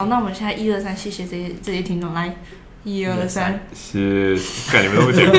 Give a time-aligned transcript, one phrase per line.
[0.00, 2.34] 好，那我们现在一二三，谢谢这些这些听众，来，
[2.84, 5.20] 一二三，谢谢，感觉没那么久。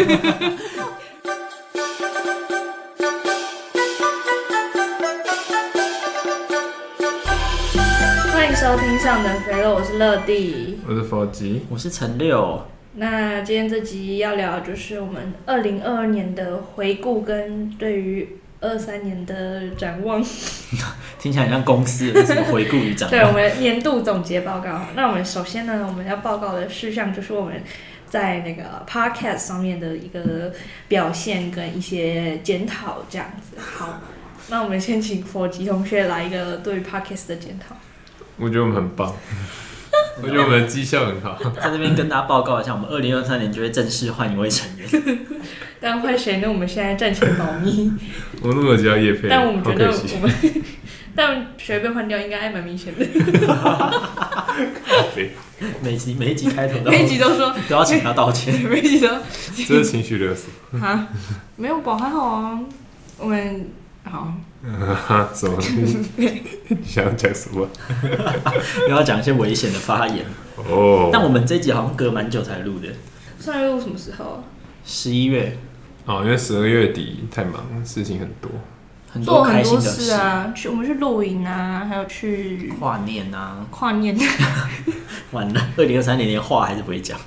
[8.32, 12.64] 欢迎收听上等肥肉，我是乐蒂，我是佛吉，我是陈六。
[12.94, 18.38] 那今天这集要聊的就是我们二零二二年的回顾跟对于。
[18.62, 20.24] 二三年的展望，
[21.20, 23.12] 听起来很像公司的什么回顾与展望。
[23.12, 24.86] 对，我们年度总结报告。
[24.96, 27.62] 那我们首先呢，我们要报告的事项就是我们
[28.08, 30.54] 在那个 podcast 上面的一个
[30.88, 33.58] 表现跟一些检讨，这样子。
[33.60, 34.00] 好，
[34.50, 37.76] 那我们先请佛吉同学来一个对于 podcast 的检讨。
[38.38, 39.14] 我觉得我们很棒。
[40.22, 44.88] 我觉得我们的绩效很好，在这边跟大家报告一下，我们二零二三年就会正式换一位成员。
[45.80, 46.48] 但换谁呢？
[46.48, 47.92] 我们现在暂且保密。
[48.42, 50.32] 我们录了几条业配，但我们觉得我们，
[51.16, 53.06] 但谁被换掉应该还蛮明显的。
[55.82, 59.08] 每集每一集开头都每一集都说都要请他道歉，每一集都
[59.56, 61.08] 这是情绪勒索啊？
[61.56, 62.60] 没有保还好啊，
[63.18, 63.70] 我们
[64.04, 64.34] 好。
[64.96, 65.30] 哈？
[65.34, 65.58] 什么？
[66.18, 67.68] 你想要讲什么？
[68.88, 71.10] 又要讲一些危险的发言哦。
[71.12, 72.88] 但我们这集好像隔蛮久才录的。
[73.40, 74.44] 上一录什么时候？
[74.86, 75.58] 十一月。
[76.06, 78.50] 哦，因为十二月底太忙，事情很多，
[79.12, 80.52] 很多开心的事，事啊。
[80.56, 84.18] 去，我们去露营啊，还有去跨年啊，跨年。
[85.32, 87.20] 完了，二零二三年连话还是不会讲。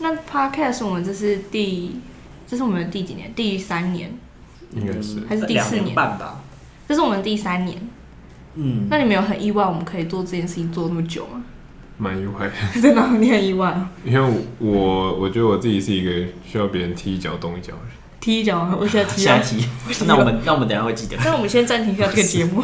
[0.00, 2.00] 那 Podcast 我们这是第，
[2.46, 3.32] 这是我们的第几年？
[3.34, 4.18] 第三年。
[4.72, 6.40] 应该是还是第四年，年半吧，
[6.88, 7.78] 这是我们第三年。
[8.54, 11.42] 嗯，那你们有很意外我们可以做这件事情做那么久吗？
[11.98, 13.78] 蛮意外， 真的，你很意外。
[14.04, 16.10] 因为我我觉得我自己是一个
[16.44, 17.90] 需要别人踢一脚动一脚的人。
[18.18, 19.64] 踢一脚，我 现在踢 下踢。
[20.06, 21.16] 那我们那我们等下会记得。
[21.24, 22.62] 那我们先暂停一下这个节目。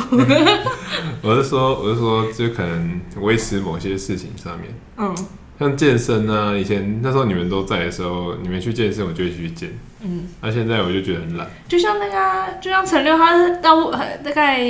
[1.23, 4.75] 我是说，我是说，就可能维持某些事情上面。
[4.97, 5.15] 嗯。
[5.59, 9.71] 像健身啊，以前那时候你们都在的时候，你们去健身，我就会去健。
[10.03, 11.49] 嗯，那、啊、现在我就觉得很懒。
[11.67, 14.61] 就像那个，就像陈六，他到大概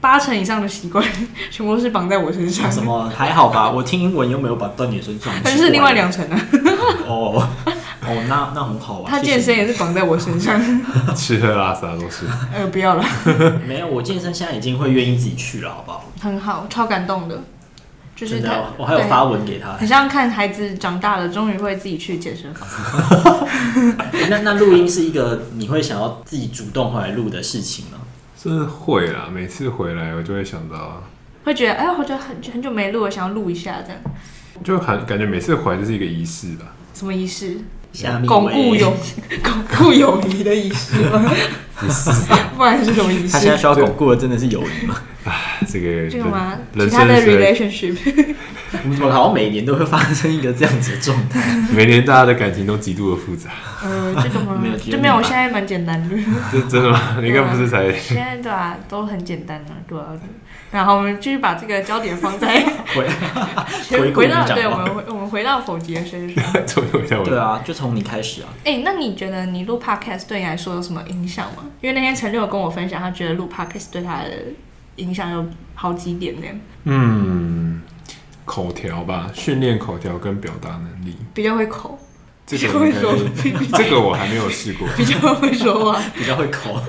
[0.00, 1.02] 八成以上的习惯，
[1.50, 2.70] 全部都是绑在我身上。
[2.70, 3.70] 什么还好吧？
[3.70, 5.32] 我听英文又没有把断你身上。
[5.42, 6.40] 但是另外两成啊。
[7.06, 7.48] 哦
[8.06, 9.06] 哦，那那很好啊。
[9.08, 10.60] 他健身也是绑在我身上。
[11.16, 12.26] 吃喝拉撒都是。
[12.54, 13.04] 呃，不要了。
[13.66, 16.04] 没有，我健身现在已经会愿意自己去了，好不好？
[16.20, 17.42] 很好，超感动的。
[18.16, 22.66] 就是他，我还有发文给他，很像看孩子长大了，终于会自己去健身房。
[24.30, 27.98] 那那录音是一个你会想要自己主动回来录的事情吗？
[28.42, 31.02] 是会啦，每次回来我就会想到，
[31.44, 34.00] 会觉得哎，我觉得很很久没录了，想要录一下这样。
[34.64, 36.72] 就很感觉每次回来就是一个仪式吧。
[36.94, 37.58] 什么仪式？
[38.26, 38.94] 巩固友
[39.42, 41.24] 巩固友谊的仪式吗？
[41.78, 42.10] 不是，
[42.56, 43.32] 不然是什么仪式？
[43.32, 44.94] 他现在需要巩固的真的是友谊吗？
[45.24, 45.32] 啊，
[45.68, 46.54] 这个这个吗？
[46.74, 47.94] 其他的 relationship，
[48.84, 51.40] 我们好像每年都会发生一个这样子的状态。
[51.70, 53.50] 每年大家的感情都极度的复杂。
[53.82, 54.58] 呃，这个吗？
[54.62, 55.16] 没有，就没有。
[55.16, 56.16] 我现在蛮简单的。
[56.50, 57.18] 这真的吗？
[57.20, 57.92] 你应该不是才？
[57.92, 60.06] 现在对啊，都很简单的，对啊。
[60.72, 62.60] 然后我们继续把这个焦点放在
[62.94, 63.06] 回
[64.12, 66.44] 回到对，我们回我们回到佛吉的身上。
[67.24, 68.48] 对啊，就从你开始啊。
[68.64, 71.64] 哎，那你觉得你录 podcast 对你来说有什么影响吗？
[71.80, 74.30] 因为那天陈六有跟我分享，他觉得录 podcast 对他的
[74.96, 76.46] 影响有好几点呢。
[76.84, 77.80] 嗯，
[78.44, 81.98] 口条吧，训练口条跟表达能力，比较会口。
[82.46, 83.12] 这个会说，
[83.74, 84.86] 这个我还没有试过。
[84.96, 86.80] 比较会说话，比较会口，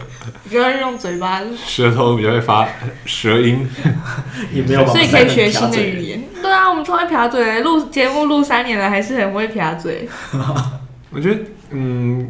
[0.48, 2.68] 比较用嘴巴，舌头比较会发
[3.06, 3.68] 舌音，
[4.54, 6.24] 也没有，所以可以学新的语言。
[6.44, 10.08] 对啊，我们从来撇嘴，录节目录三年了，还是很会撇嘴。
[11.10, 11.42] 我觉得，
[11.72, 12.30] 嗯，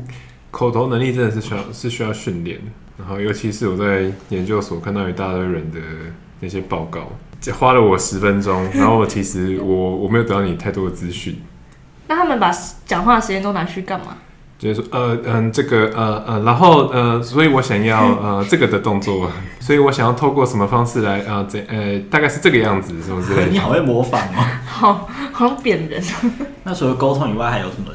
[0.50, 2.64] 口头能力真的是需要是需要训练的。
[2.98, 5.80] 然后，尤其是我在研究所看到一大堆人的
[6.40, 7.12] 那些报告，
[7.54, 11.38] 花了我十分钟，然后其实我我没有得到你太多的资讯。
[12.08, 12.52] 那他们把
[12.86, 14.18] 讲话的时间都拿去干嘛？
[14.60, 19.30] 就是说，呃，嗯，这个，呃，呃，然后，呃，所以我想要， 呃，这个的动作，
[19.60, 23.46] 所以我想要透过什么方式来，呃，这，呃，大概是这个样子，是不是。
[23.54, 26.02] 你好会模仿哦，好，好贬人。
[26.64, 27.92] 那除了沟通以外，还有什么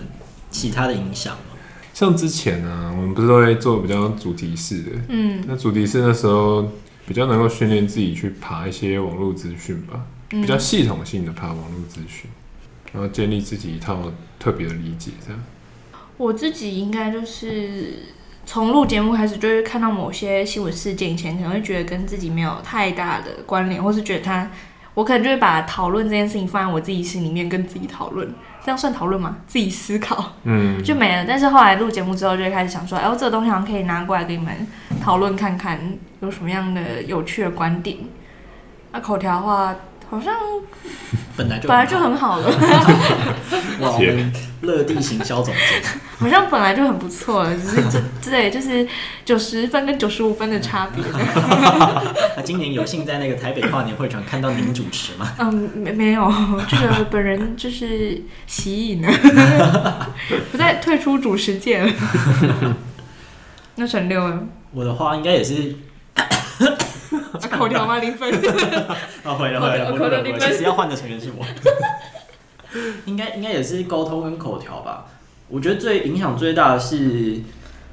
[0.53, 1.57] 其他的影响吗？
[1.93, 6.65] 像之前呢、啊，我们不是都会做比较主题式的，嗯，那主题式那时候
[7.07, 9.99] 比较能够训练自己去爬一些网络资讯吧，
[10.29, 12.31] 比较系统性的爬网络资讯。
[12.93, 15.41] 然后建立自己一套特别的理解，这样。
[16.19, 17.95] 我自己应该就是
[18.45, 24.49] 从录节目开始，就会看到某些新闻事件，以前可能会觉得跟自己没有太大的关联，或是觉得他，
[24.95, 29.39] 我可能就会把讨论这件事情放在我自己心里面跟自己讨论，这样算讨论吗？
[29.47, 31.25] 自己思考，嗯，就没了。
[31.27, 34.55] 但是后来录节目之后，就会开始想说，哎，我这个东西好像可以拿过来给你们
[35.01, 35.81] 讨论看看，
[36.21, 37.97] 有什么样的有趣的观点。
[38.93, 39.75] 那口条的话。
[40.13, 40.35] 好像
[41.35, 42.47] 本来就本来就很好了。
[43.81, 44.31] 哇，我们
[44.61, 45.83] 乐地行销总监，
[46.19, 47.99] 好像本来就很不错了，只是这
[48.31, 48.87] 对，就是
[49.25, 51.03] 九十分跟九十五分的差别。
[52.37, 55.33] 那今年有幸在那个台北跨年会场看到您主持吗？
[55.39, 56.31] 嗯，没没有，
[56.69, 59.09] 这个本人就是习影呢，
[60.53, 61.91] 不再退出主持界了。
[63.77, 64.41] 那陈六呢？
[64.73, 65.75] 我的话应该也是。
[67.51, 67.99] 口条吗？
[67.99, 68.33] 零分。
[69.25, 70.41] 啊， 回来回来，口条零分。
[70.41, 71.45] 其实要换的成员是我。
[73.05, 75.07] 应该应该也是沟通跟口条吧。
[75.49, 77.39] 我觉得最影响最大的是，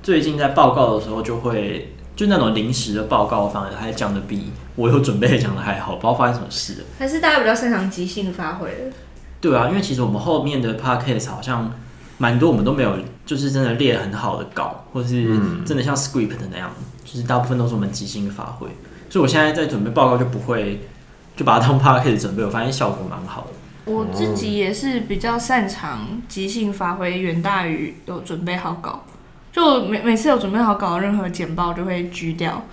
[0.02, 6.86] 最近在报告的时候就会就那种临时的报告，反而还讲的比我有准备讲的还好，不知道发生什么事了。
[6.98, 8.96] 还是大家比较擅长即兴发挥的。
[9.42, 11.74] 对啊，因为其实我们后面的 podcast 好像
[12.18, 16.72] 蛮多，我们都没有就是真的列很好的稿，或是真的像 script 的那样，
[17.04, 18.68] 就是大部分都是我们即兴的发挥。
[19.10, 20.82] 所以我现在在准备报告就不会
[21.36, 23.92] 就把它当 podcast 准备，我发现效果蛮好的。
[23.92, 29.04] 我自己也是比较擅长即兴发挥，远大于有准备好稿。
[29.52, 32.64] 就每每次有准备好稿，任何简报就会狙掉，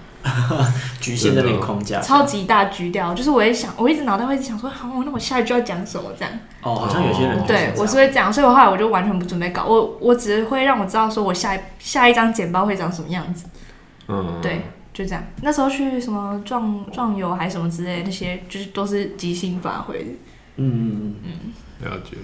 [1.00, 3.14] 局限在那个框架，超级大狙掉。
[3.14, 6.38] 就是我也想，我一直脑袋会一直想说，好，那我下一句要讲什么这样。
[6.60, 13.46] 哦，好像有些人对我是会这样，所以我后来我就完全不准备稿，我我只会让我知道说我下一下一张简报会长什么样子。
[14.08, 14.66] 嗯，对。
[14.96, 20.10] 就这样，那时候去什么壮壮游还是什么之类的，那些就是都是即兴发挥的。
[20.56, 21.32] 嗯嗯嗯
[21.82, 22.16] 嗯，了解。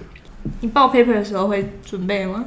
[0.59, 2.45] 你报 paper 的时候会准备吗？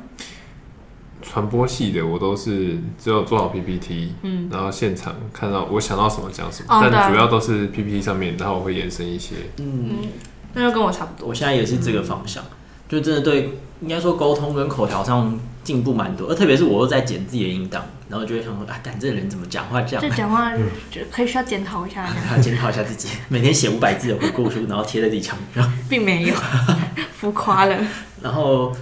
[1.23, 9.37] 传播系的我都是只有做好 PPT，嗯，然后现场看到我想到什么讲什么，哦、但主要都是 PPT 上面，然后我会延伸一些。
[9.59, 10.09] 嗯，
[10.55, 11.29] 那就跟我差不多。
[11.29, 12.51] 我现在也是这个方向，嗯、
[12.89, 13.51] 就真的对，
[13.81, 17.85] 应该说沟通跟口条上进步蛮多，而特别是我又在剪自己的音档。
[18.09, 20.01] 然后就会想说啊，干这个人怎么讲话这样？
[20.01, 22.09] 这讲话就可以需要检讨一下，
[22.41, 23.09] 检讨一下自己。
[23.29, 26.35] 每天写五百字的回顾书，然后贴在自己墙上，并没有
[27.19, 27.77] 浮夸了。
[28.23, 28.73] 然后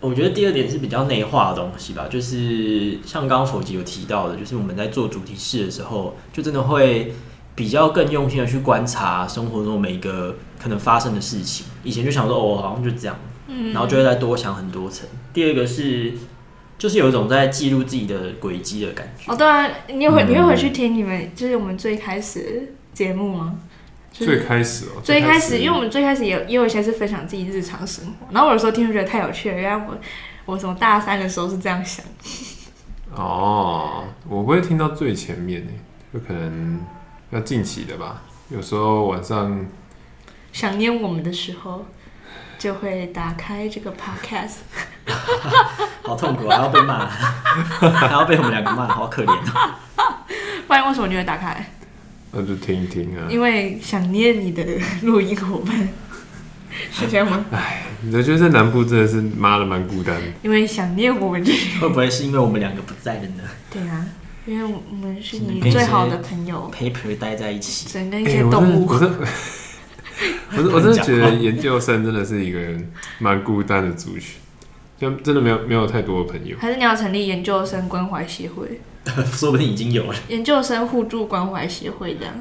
[0.00, 7.12] 我觉得第二点是比较内化的东西吧，就是像刚刚否极有提到的，就是我们在做主题式的时候，就真的会
[7.54, 11.66] 比较更用心的去观察生活中每一个可能发生的事情。
[11.82, 13.14] 以前就想说哦，好像就这样，
[13.46, 15.08] 嗯，然后就会再多想很多层。
[15.32, 16.12] 第二个是。
[16.76, 19.32] 就是有一种在记录自己的轨迹的感觉。
[19.32, 23.56] 哦，对啊，你会你会回去听你们就是我们最开始节目吗？
[24.12, 29.96] 最开始哦，最开始，因为我们最开始也有也有一些是分享自己日常生活，然后我有时候听就觉得太有趣了，原来我
[30.44, 32.04] 我从大三的时候是这样想。
[33.14, 35.70] 哦，我不会听到最前面呢，
[36.12, 36.80] 就可能
[37.30, 38.24] 要近期的吧。
[38.50, 39.64] 有时候晚上
[40.52, 41.86] 想念我们的时候。
[42.64, 44.64] 就会打开这个 podcast，
[46.02, 46.56] 好痛苦啊！
[46.56, 47.04] 还要被骂，
[47.92, 49.78] 还要被我们两个骂，好可怜啊！
[50.66, 51.62] 不然为什么你会打开？
[52.32, 53.28] 那就听一听啊。
[53.28, 54.64] 因为想念你的
[55.02, 55.76] 录音伙伴，
[56.90, 57.44] 是这样吗？
[57.52, 60.22] 哎，你觉得在南部真的是妈的蛮孤单的。
[60.40, 63.42] 因为想念我们，这会不会是因为我们两个不在了呢？
[63.70, 64.06] 对啊，
[64.46, 68.88] 因为我们是你最好的朋友，陪陪待在一起，整跟一些动物。
[68.94, 69.10] 欸
[70.56, 72.58] 我是我真的觉得研究生真的是一个
[73.18, 74.36] 蛮孤单的族群，
[74.98, 76.56] 就真的没有没有太多的朋友。
[76.58, 78.80] 还是你要成立研究生关怀协会？
[79.32, 80.14] 说不定已经有了。
[80.28, 82.34] 研究生互助关怀协会这样。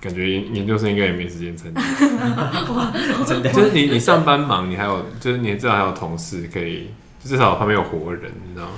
[0.00, 1.80] 感觉研研究生应该也没时间参加。
[3.24, 6.90] 真的，就是你你上班忙，你还有就是你至少还有同事可以，
[7.24, 8.72] 至少旁边有活人，你知道吗？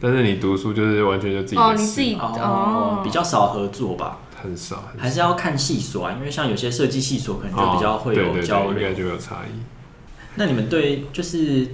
[0.00, 4.18] 但是你读书就是完全就自己哦，你自己哦，比较少合作吧。
[4.44, 9.58] 很少，很少，还是要看系所啊，因为像有些设计系所可能就比较会有交流，应该就有差异。
[10.36, 11.66] 那你们对就是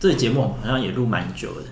[0.00, 1.66] 这个节目好像也录蛮久的，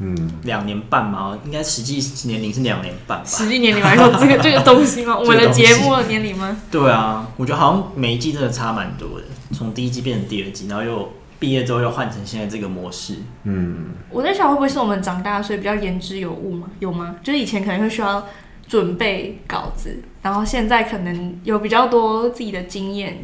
[0.00, 1.98] 嗯，两年半嘛，应该实际
[2.28, 3.24] 年龄是两年半吧？
[3.24, 5.16] 实际年龄还有这个这个东西吗？
[5.18, 6.56] 我们的节目的年龄吗？
[6.70, 9.24] 对啊，我觉得好像每一季真的差蛮多的，
[9.54, 13.14] 从第一季变成第二季，然后又毕业之后又换成现在这个模式。
[13.44, 16.66] 嗯，我在想会不会是我们长大所以比较言之有物嘛？
[16.80, 17.16] 有吗？
[17.22, 18.26] 就是以前可能会需要。
[18.68, 23.18] 准备稿子，然后现在可能有比较多自己的经验，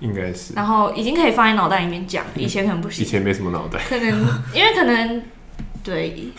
[0.00, 4.08] 应该是，然后已经可以放在脑袋里面讲，以前可能不行，以前没什么脑袋，可能
[4.54, 5.22] 因为可能
[5.82, 6.30] 对，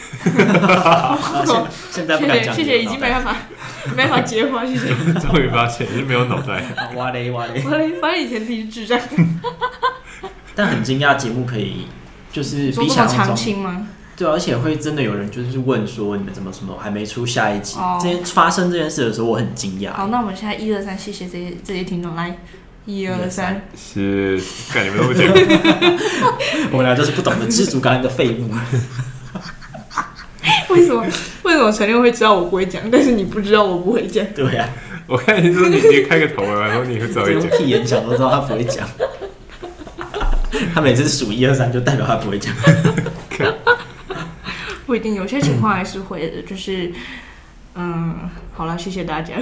[1.91, 3.36] 现在不敢讲，谢谢，已经没办法，
[3.96, 4.88] 没办法接话，谢谢，
[5.19, 6.63] 终于发现是没有脑袋，
[6.96, 9.00] 哇嘞哇嘞，哇嘞，发现以前自己是智障，
[10.55, 11.88] 但很惊讶节目可以
[12.31, 13.88] 就是比较长青吗？
[14.19, 17.77] 对，而且会真的有人就是问说，你们怎么什么还没出下一集？
[18.03, 19.93] 这些发生这件事的时候，我很惊讶。
[19.93, 22.38] 好，那我们现在一二三，谢谢这些这些听众，来
[22.83, 24.38] 一二三，是
[24.69, 25.23] 看你们都不讲，
[26.71, 28.49] 我们俩就是不懂得知足感恩的废物。
[30.67, 31.05] 为什么？
[31.43, 34.25] 为什么陈六会知道我不会讲，但是你不知道我不会讲？
[34.35, 34.67] 对呀、啊，
[35.07, 37.49] 我看你说你你开个头啊，然后你会早一点。
[37.57, 38.85] 屁眼讲都知道他不会讲。
[40.73, 42.53] 他每次数一二三，就代表他不会讲。
[44.89, 46.41] 不一定，有些情况还是会的。
[46.41, 46.91] 就是，
[47.75, 49.36] 嗯，好了，谢谢大家。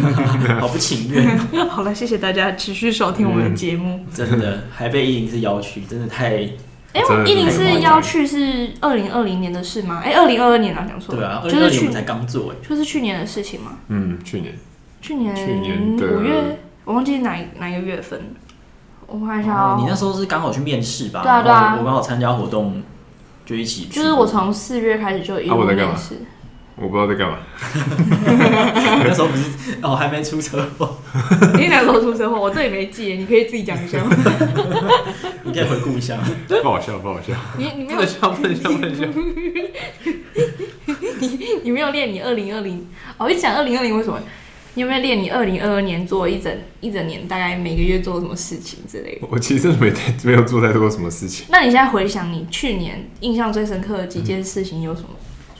[0.58, 1.38] 好不情愿。
[1.68, 3.96] 好了，谢谢大家持续收听我们的节目。
[3.98, 6.48] 嗯、真的，还被一零四邀去，真的太……
[6.94, 10.00] 哎、欸，一零四邀去是二零二零年的事吗？
[10.02, 11.14] 哎、欸，二零二二年啊，讲错。
[11.14, 13.72] 对啊，二零二零年才刚做，哎，就是去年的事情吗？
[13.88, 14.54] 嗯，去年。
[15.02, 18.18] 去年去年五月，我忘记哪哪一个月份。
[19.06, 21.20] 我看一下哦，你那时候是刚好去面试吧？
[21.22, 22.82] 对啊对啊，我刚好参加活动，
[23.44, 23.86] 就一起。
[23.86, 26.16] 就是我从四月开始就一路面试。
[26.76, 27.38] 我不知道在干嘛。
[29.04, 29.44] 那时候不是
[29.80, 30.96] 哦，还没出车祸。
[31.56, 32.40] 你哪时候出车祸？
[32.40, 34.10] 我这里没记，你可以自己讲一下吗？
[35.44, 36.18] 你可以回顾一下。
[36.48, 37.32] 不好笑，不好笑。
[37.56, 39.06] 你你没有笑，不能笑，不能笑。
[41.20, 42.84] 你你没有练你二零二零
[43.18, 43.30] 哦？
[43.30, 44.18] 一讲二零二零为什么？
[44.74, 49.28] 你有没有练你二零二二年做一整一整年，大概每个月做什么事情之类的？
[49.30, 51.46] 我其实没太没有做太多什么事情。
[51.48, 55.08] 那你现在回想你去年印象最深刻的几件事情有什么？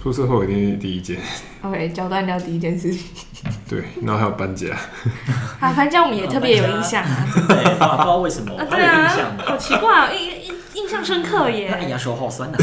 [0.03, 1.17] 出社会一定是第一件。
[1.63, 3.07] OK，交代掉第一件事情。
[3.71, 4.67] 对，然后还有搬家。
[5.61, 7.27] 啊，搬家我们也特别有印象啊。
[7.49, 8.55] 对，不知道为什么。
[8.57, 9.09] 啊，对啊，
[9.47, 11.69] 好奇怪啊，印印印象深刻耶。
[11.69, 12.59] 哎呀，手好酸呐。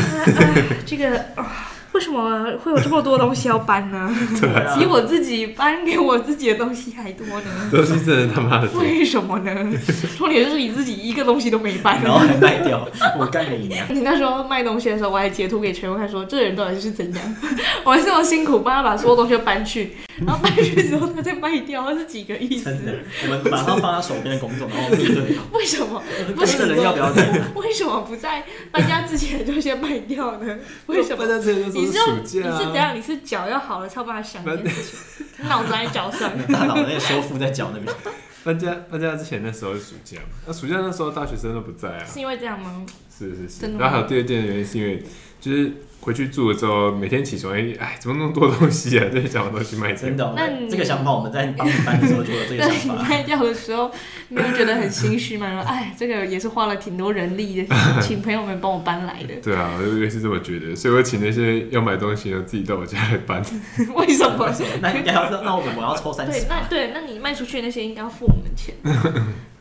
[0.86, 1.72] 这个啊。
[1.94, 4.10] 为什么会有这么多东西要搬呢？
[4.40, 7.70] 对啊，比我自己搬给我自己的东西还多呢。
[7.70, 8.82] 东西真的他妈的多。
[8.82, 9.52] 为什么呢？
[10.18, 12.88] 重点就是你自己一个东西都没搬，然后还卖掉。
[13.20, 13.86] 我干了一年。
[13.92, 17.36] 你那时候卖东西的时候，我还截图给全部看，说这人到底是怎样？
[17.84, 19.94] 我还这么辛苦帮他把所有东西都搬去，
[20.26, 22.66] 然后搬去之后他再卖掉，他是几个意思？
[22.66, 25.38] 真的，我们马上放他手边的工作，然后面对。
[25.52, 26.02] 为什么？
[26.36, 27.12] 不是人要不要
[27.56, 30.58] 为什么不在搬家之前就先卖掉呢？
[30.88, 31.26] 为什么？
[31.26, 32.96] 你是用你是怎样？
[32.96, 34.96] 你是脚要好了才有办法想这件事
[35.38, 37.94] 情，脑子在脚上，大脑那个修复在脚那边。
[38.44, 42.04] 搬家搬家之前那时候是暑假嘛，那暑假那时候大学生都不在啊。
[42.04, 42.84] 是因为这样吗？
[43.16, 43.72] 是是是。
[43.78, 45.04] 然后还有第二件原因是因为
[45.42, 45.74] 就是。
[46.04, 49.06] 回去住了之后，每天起床，哎，哎，怎么那么多东西啊？
[49.14, 50.02] 这些想把东西卖掉。
[50.02, 53.04] 真的，那这个想法我们在帮你搬的时候就有这个想法。
[53.04, 53.92] 卖掉的时候，
[54.30, 55.48] 你会觉得很心虚吗？
[55.54, 59.36] 说，哎，这个也是花了挺多人力的，请朋友们帮我搬来的。
[59.46, 63.40] 对啊，我也是这么觉得，所以我请那些要买东西的自己到我家来搬。
[63.94, 64.52] 为什么？
[64.82, 66.32] 那应该要那我怎么要抽三十？
[66.32, 68.74] 对，那对，那你卖出去那些应该要付我们钱。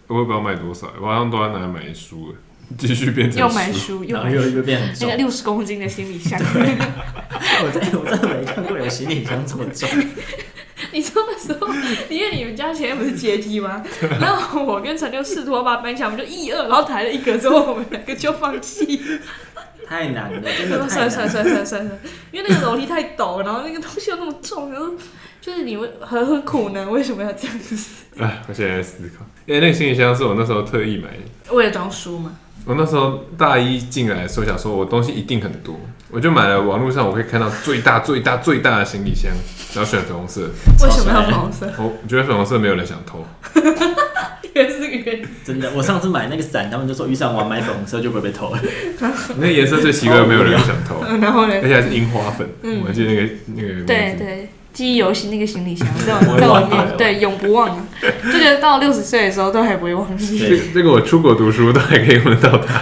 [0.07, 2.35] 我也不知道卖多少，我好像都要拿来买书。
[2.79, 6.41] 继续变成又买书，又买又又变很重，那个六十公斤的行李箱。
[7.63, 9.89] 我真我真的没看过有行李箱这么重。
[10.93, 11.69] 你说的时候，
[12.09, 13.85] 因为你们家前面不是阶梯吗？
[14.21, 19.01] 然后我跟陈六试图把它搬起来，我们就一二，然后抬了一格之后，我们两个就放弃。
[19.87, 20.89] 太难了，真的太难了。
[20.89, 22.01] 算算算算算，
[22.33, 24.89] 因为那个楼梯太陡，然后那个东西又那么重，然后
[25.41, 26.89] 就是你为何何苦呢？
[26.89, 27.77] 为什么要这样子？
[28.19, 32.37] 哎，我现在在思考，因为那个行李箱是我那时候特意买的，为了装书嘛。
[32.67, 35.79] 我那时候大一进来的时候，想说我东西一定很多，
[36.11, 39.33] 我就买了网络上我可以看到最大最大最大的行李箱，
[39.75, 40.43] 然后选粉红色。
[40.83, 41.73] 为什么要粉红色？
[41.79, 43.25] 我觉得粉红色没有人想偷。
[44.53, 45.27] 原来是这个原因。
[45.45, 48.61] 真的，我上次买那个伞，他们就说遇上我买粉红色就不会被偷了。
[49.39, 51.03] 那个颜色最奇怪，没有人想偷。
[51.21, 51.55] 然后呢？
[51.63, 52.47] 而且还是樱花粉。
[52.63, 52.81] 嗯。
[52.83, 53.85] 我还记得那个那个。
[53.87, 54.49] 对对。
[54.73, 57.87] 记忆犹新那个行李箱在在我面，对，永不忘。
[58.01, 60.39] 就觉得到六十岁的时候都还不会忘记。
[60.39, 62.81] 这这个我出国读书都还可以用得到它。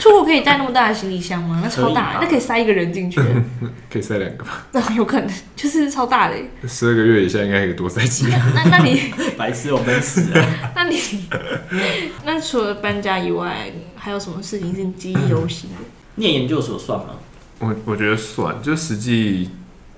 [0.00, 1.60] 出国可以带那么大的行李箱吗？
[1.62, 3.20] 那超大，那可以塞一个人进去。
[3.92, 4.66] 可以塞两个吧？
[4.72, 6.34] 那有可能，就是超大的。
[6.66, 8.32] 十二个月以下应该可以多塞几个。
[8.54, 10.44] 那那你 白痴，我闷死了。
[10.74, 10.98] 那你
[12.24, 15.76] 那除了搬家以外，还有什么事情是记忆犹新的？
[16.16, 17.10] 念研究所算吗？
[17.60, 19.50] 我我觉得算，就实际。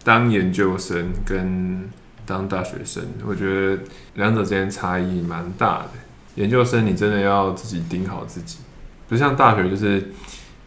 [0.05, 1.89] 当研究生跟
[2.27, 3.83] 当大学生，我觉得
[4.15, 5.91] 两者之间差异蛮大的。
[6.37, 8.59] 研究生你真的要自己盯好自己，
[9.09, 10.13] 不像大学，就是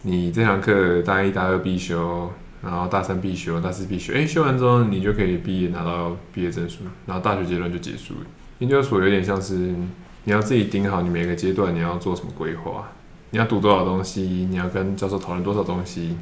[0.03, 8.13] 你这堂课大一、大二必修，然后大三必修、大四必修，诶、修完之后你就可以毕业拿到毕业证书，然后大学阶段就结束。
[8.59, 12.89] 研究所有点像是你要自己盯好你每个阶段你要做什么规划，
[13.31, 16.15] 你要读多少东西，你要跟教授讨论多少东西。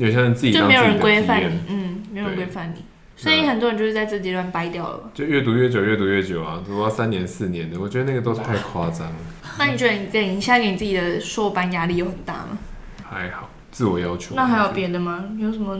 [0.00, 2.82] 有些人自己就没有人规范你，嗯，没有人规范你，
[3.16, 5.10] 所以很多人就是在这阶段掰掉了。
[5.12, 9.16] 就越读越久，越读越久啊，读到三年四年的，我觉得那个都是太夸张了。
[9.58, 12.58] 那你觉得你给你现在给你自己的硕班压力有很大吗？
[13.04, 14.34] 还好，自我要求。
[14.34, 15.26] 那还有别的吗？
[15.38, 15.78] 有什么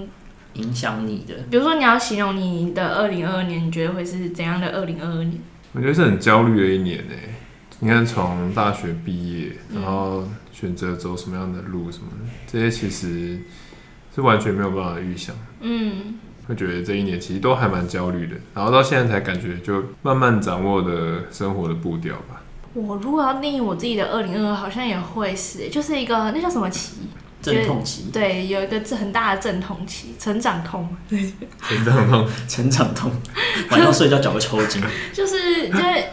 [0.53, 1.35] 影响你的？
[1.51, 5.39] 比如说你要形容你的二零二二年，你觉得会是怎样的二零二二年？
[5.73, 7.15] 我觉得是很焦虑的一年呢。
[7.79, 13.39] 你看，从大学毕业，然后选择走什么样的路，什么的，这些其实。
[14.15, 15.35] 是完全没有办法预想。
[15.61, 22.43] 嗯，会觉得这一年其实都还蛮焦虑的，然后到现在才感觉就慢慢掌握的生活的步调吧。
[22.73, 26.93] 我如果要定义我自己的二零二二，好像也会是，就是一个那叫什么期？
[27.43, 28.11] 阵痛期。
[28.13, 30.89] 对，有一个很大的阵痛期，成长痛。
[31.09, 31.19] 对，
[31.67, 33.11] 成长痛，成长痛，
[33.71, 34.83] 晚上睡觉脚会抽筋。
[35.13, 36.05] 就是，因为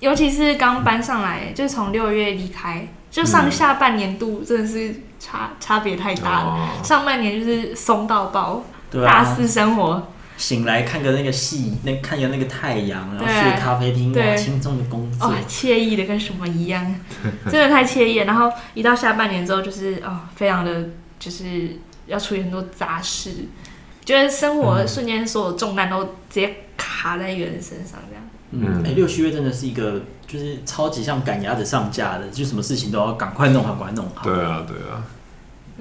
[0.00, 6.50] 尤其是刚搬上来，就是从六月离开，就上下半年度真的是差差别太大了。
[6.50, 10.08] 哦、上半年就是松到爆，对啊、大四生活。
[10.36, 16.94] 醒来看个那个戏，那看个那个太阳，然后去咖啡厅，哇，轻松的工作，哦，惬意的跟什么一样，
[17.50, 18.24] 真的太惬意了。
[18.26, 23.32] 然后一到下半年之后，就是哦，非常的就是要处理很多杂事，
[24.04, 28.24] 觉得生活瞬间所有重担都直接卡在一个人身上，这样。
[28.52, 34.22] 嗯，哎、欸，六七月真的是一个就是超级像赶鸭子上架的，就什么事情都要赶快弄好，赶快弄好。
[34.22, 35.02] 对啊，对啊，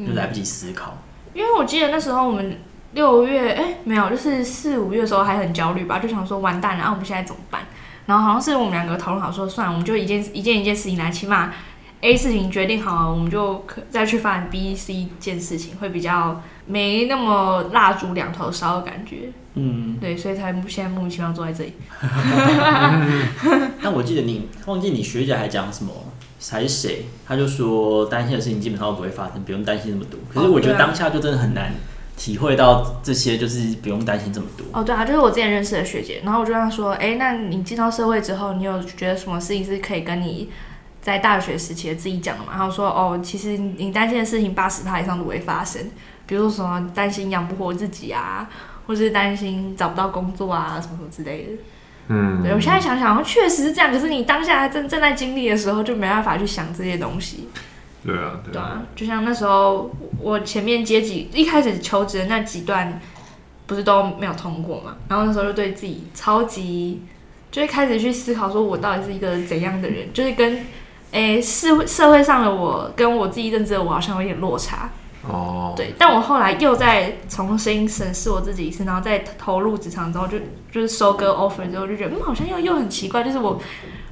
[0.07, 0.97] 就来不及思考。
[1.35, 2.57] 因为我记得那时候我们。
[2.93, 7.63] 六月哎、欸，没有，就是四五月的时候还很焦虑吧，就想说完蛋了，然后我们现在怎么办？
[8.05, 11.51] 然后好像是我们两个讨论好说，算了，我们就一件一件一件事情来，起码
[11.99, 19.29] A 事情决定好了，我们就可再去发展 B、C 件事情，会比较没那么蜡烛两头烧的感觉。
[19.55, 21.73] 嗯，对，所以才现在莫名其妙坐在这里。
[23.81, 25.91] 但我记得你忘记你学姐还讲什么，
[26.51, 27.05] 还是谁？
[27.25, 30.19] 他就说担心的事情基本上都不会发生，不用担心那么多。
[30.31, 31.73] 可是我觉得当下就真的很难。
[32.15, 34.65] 体会到这些，就是不用担心这么多。
[34.73, 40.49] 哦，对啊，就是我之前认识的学姐，然后我就跟她说，哎，那你进到社会之后，你有觉得什么事情是可以跟你
[40.99, 42.53] 在大学时期的自己讲的吗？
[42.53, 45.91] 然后说，哦，其实你担心的事情八十趴以上都不会发生，
[46.27, 48.47] 比如说什么担心养不活自己啊，
[48.85, 51.49] 或是担心找不到工作啊，什么什么之类的。
[52.09, 53.91] 嗯，对，我现在想想，确实是这样。
[53.91, 57.49] 可是你当下正正在经历的时候，就没办法去想这些东西。
[58.05, 59.91] 对啊，对啊，就像那时候
[60.21, 63.01] 我前面阶级一开始求职的那几段，
[63.65, 64.95] 不是都没有通过嘛？
[65.09, 67.01] 然后那时候就对自己超级，
[67.51, 70.13] 就会开始去思考，说我到底是一个怎样的人？
[70.13, 70.65] 就是跟
[71.11, 74.89] 诶社会社会上的我跟我自己认知的我好像有点落差。
[75.23, 83.61] 哦，对，但我后来又再重新审视我自己一次，然后再投入职场之后就，就就是收割 offer 之后，就觉得嗯，好像又又很奇怪，就是我。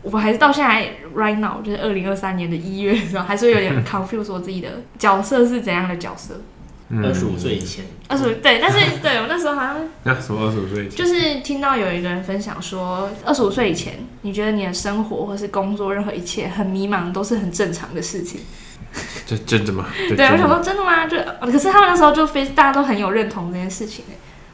[0.08, 6.40] 我还是到现在，right now，就是二零二三年的一月的时候，还是有点 confuse 我自己的角色是怎样的角色。
[7.04, 10.96] 二十五岁以前，二十五对，但是 对我那时候好像，那什么二十五岁以前？
[10.96, 18.42] 就是听到有一个人分享说，二十五岁以前，你觉得你的生活或是工作任何一切很迷茫，都是很正常的事情。
[19.28, 19.86] 这真的吗？
[20.16, 21.08] 对，我想说真的吗？
[21.08, 24.06] 就可是他们那时候就非大家都很有认同这件事情。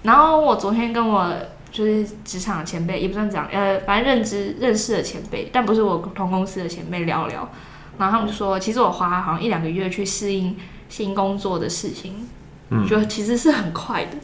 [0.04, 1.34] 然后我昨天跟我。
[1.71, 7.49] 就是职场的前辈，也不算这样，呃，反正认知认识的前辈，但不是我同公司的前辈聊聊，
[7.97, 10.58] 然后他们就说，其实我花好像一两个月去适应
[10.89, 12.27] 新工作的事情，
[12.71, 14.17] 嗯，就其实是很快的，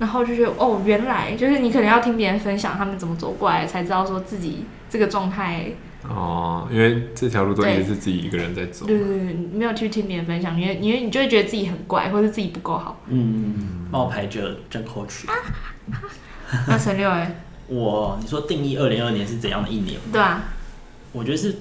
[0.00, 5.66] 然后就觉得哦，原来就是你可能要听别人分享他们怎么走过来，才知道说自己这个状态。
[6.08, 13.00] 哦，因为这条路都一直是自己一个人在走，对对对，没有去听别人分享，因为因为你就会觉得自己很怪，或者自己不够好。
[13.08, 15.30] 嗯，冒牌者症候群。
[15.30, 15.34] 啊
[16.68, 17.34] 那陈六哎，
[17.66, 19.98] 我你说定义二零二二年是怎样的一年？
[20.12, 20.42] 对啊，
[21.12, 21.56] 我觉得是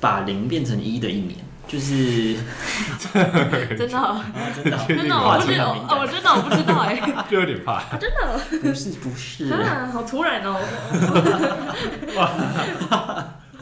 [0.00, 2.34] 把零变成一的一年，就是
[3.78, 4.24] 真的、啊，
[4.56, 10.58] 真的，真的，我不知道，我真的我不知道哎， 就有点怕，真的，不是不是，啊，好突然哦，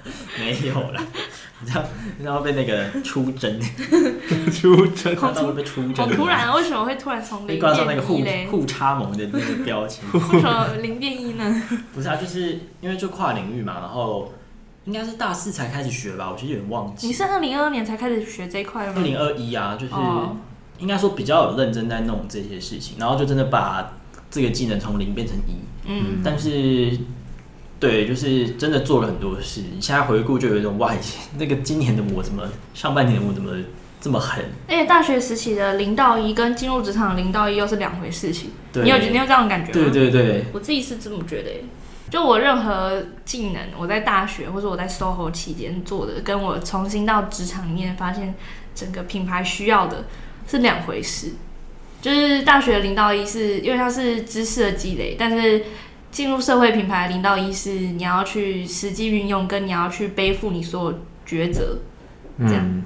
[0.39, 1.01] 没有了。
[1.65, 1.83] 然后，
[2.25, 3.61] 然后被那个出征，
[4.51, 6.57] 出征，然后被出征，好突然啊！
[6.57, 7.61] 为什么会突然从零变一？
[7.61, 10.05] 被挂上那个互互插盟的那个标签。
[10.13, 11.63] 为什么零变一呢？
[11.95, 14.33] 不是啊，就是因为就跨领域嘛，然后
[14.87, 17.07] 应该是大四才开始学吧，我其实有点忘记。
[17.07, 18.95] 你是二零二二年才开始学这一块吗？
[18.97, 19.93] 二零二一啊，就是
[20.81, 23.93] 应该说比较有认真在弄这些事情，然后就真的把
[24.29, 25.55] 这个技能从零变成一。
[25.87, 26.99] 嗯，但是。
[27.83, 29.63] 对，就是真的做了很多事。
[29.75, 30.95] 你现在回顾，就有一种哇，
[31.37, 33.51] 那个今年的我怎么，上半年的我怎么
[34.01, 34.45] 这么狠？
[34.69, 38.53] 而且大学时期的零到一跟进入职场的零到一又是两回事情。
[38.73, 39.73] 对你有你有这样的感觉吗？
[39.73, 41.51] 对对对，我自己是这么觉得。
[42.09, 48.33] 就我任何技能，我在大学或者我在 SOHO 期间做的，跟我重新到职场里面发现
[48.77, 50.05] 整个品牌需要的
[50.47, 51.33] 是两回事。
[52.01, 55.65] 就是大学的零到一是因为它是知识的积累，但是。
[56.13, 61.79] 进入社会品牌零到一是你要去实际运用，跟你要去背负你所有抉择，
[62.39, 62.63] 这样。
[62.65, 62.85] 嗯，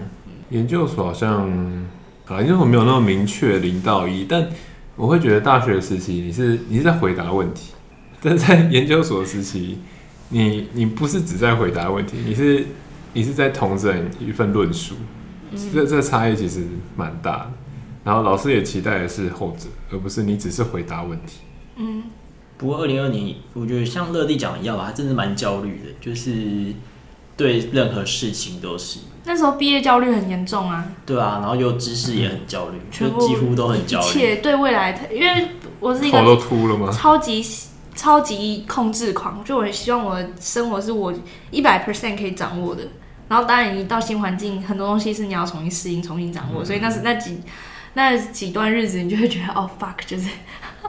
[0.51, 1.51] 研究所好像
[2.27, 4.49] 啊，研究所没有那么明确零到一，但
[4.95, 7.73] 我会觉得大学时期你是你是在回答问题，
[8.23, 9.79] 但是在研究所时期，
[10.29, 12.65] 你你不是只在回答问题，你是
[13.13, 14.95] 你是在统整一份论述，
[15.73, 16.65] 这这差异其实
[16.97, 17.53] 蛮大的。
[18.05, 21.41] 然后老师也期待的是后者，而不是你只是回答问题。
[21.75, 22.05] 嗯，
[22.59, 26.75] 不过二零二年，我觉得像乐蒂讲的一样吧，他真的蛮焦虑的，就是
[27.37, 29.01] 对任何事情都是。
[29.25, 30.87] 那时候毕业焦虑很严重啊。
[31.05, 34.07] 对啊，然后又知识也很焦虑，就几乎都很焦虑。
[34.07, 35.49] 一切对未来，因为
[35.81, 36.91] 我是一个头都秃了吗？
[36.93, 37.45] 超级
[37.95, 41.13] 超级控制狂，就我很希望我的生活是我
[41.51, 42.85] 一百 percent 可以掌握的。
[43.29, 46.63] 然后当然，你到新环境，很多东西是你要重新适应、重新掌握。
[46.63, 47.41] 嗯、所以那是那几
[47.95, 50.29] 那几段日子，你就会觉得哦，fuck，就是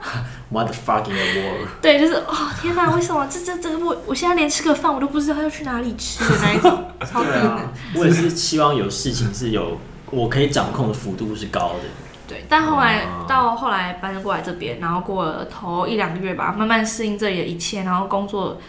[0.49, 1.67] what the fuck in the world？
[1.81, 7.71] 对，就是哦，天哪，为什么这这这个我我现在连吃个饭我都不知道要去哪里吃的 那一种，超低的、啊。
[7.95, 9.77] 我也是希望有事情是有
[10.11, 11.89] 我可以掌控的幅度是高的。
[12.27, 18.59] 对，但后来、啊、到后来搬过来这边，然后过了头一两个月吧，慢慢适应这里的一切，然后工作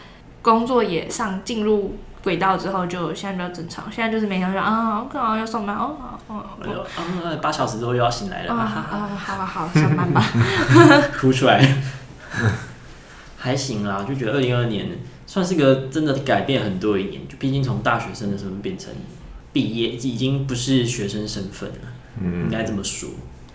[0.43, 1.97] 工作也上进入。
[2.23, 10.23] 轨道之后就现在比较正常，现在就是每天说啊，我可能要上班哦哦哦，八小时之后又要醒来了啊啊，好好好，上班吧，
[11.21, 11.65] 哭出来，
[13.39, 14.89] 还行啦，就觉得二零二二年
[15.27, 18.93] 算是个真的改变很多一年，就毕竟从大学生的身份变成
[19.53, 21.77] 毕业，已经不是学生身份了，
[22.21, 23.09] 嗯，应该这么说。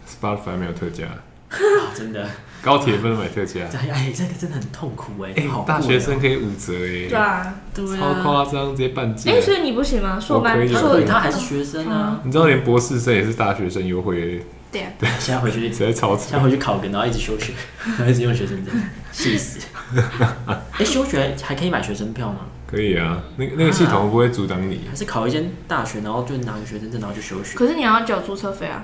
[0.08, 1.04] Spotify 没有特价。
[1.80, 2.28] 啊、真的，
[2.62, 3.62] 高铁不能买特价。
[3.92, 5.50] 哎，这个真的很痛苦哎、欸。
[5.68, 7.08] 大学生可以五折哎。
[7.10, 9.32] 对啊，对超夸张，直接半价。
[9.32, 10.20] 哎，所以你不行吗？
[10.20, 12.20] 硕班可以，可以，他还是学生啊。
[12.24, 14.44] 你知道连博士生也是大学生优惠。
[14.72, 14.90] 对啊。
[14.98, 16.24] 对，现在回去 直接超值。
[16.24, 17.54] 现在回去考个，然后一直休学，
[17.86, 18.74] 然后一直用学生证，
[19.12, 19.60] 气死。
[20.48, 22.40] 哎，休学还可以买学生票吗？
[22.66, 24.88] 可以啊，那那个系统不会阻挡你。
[24.90, 27.56] 还是考一间大学，然后就拿个学生证，然后就休学。
[27.56, 28.84] 可是你要缴租车费啊。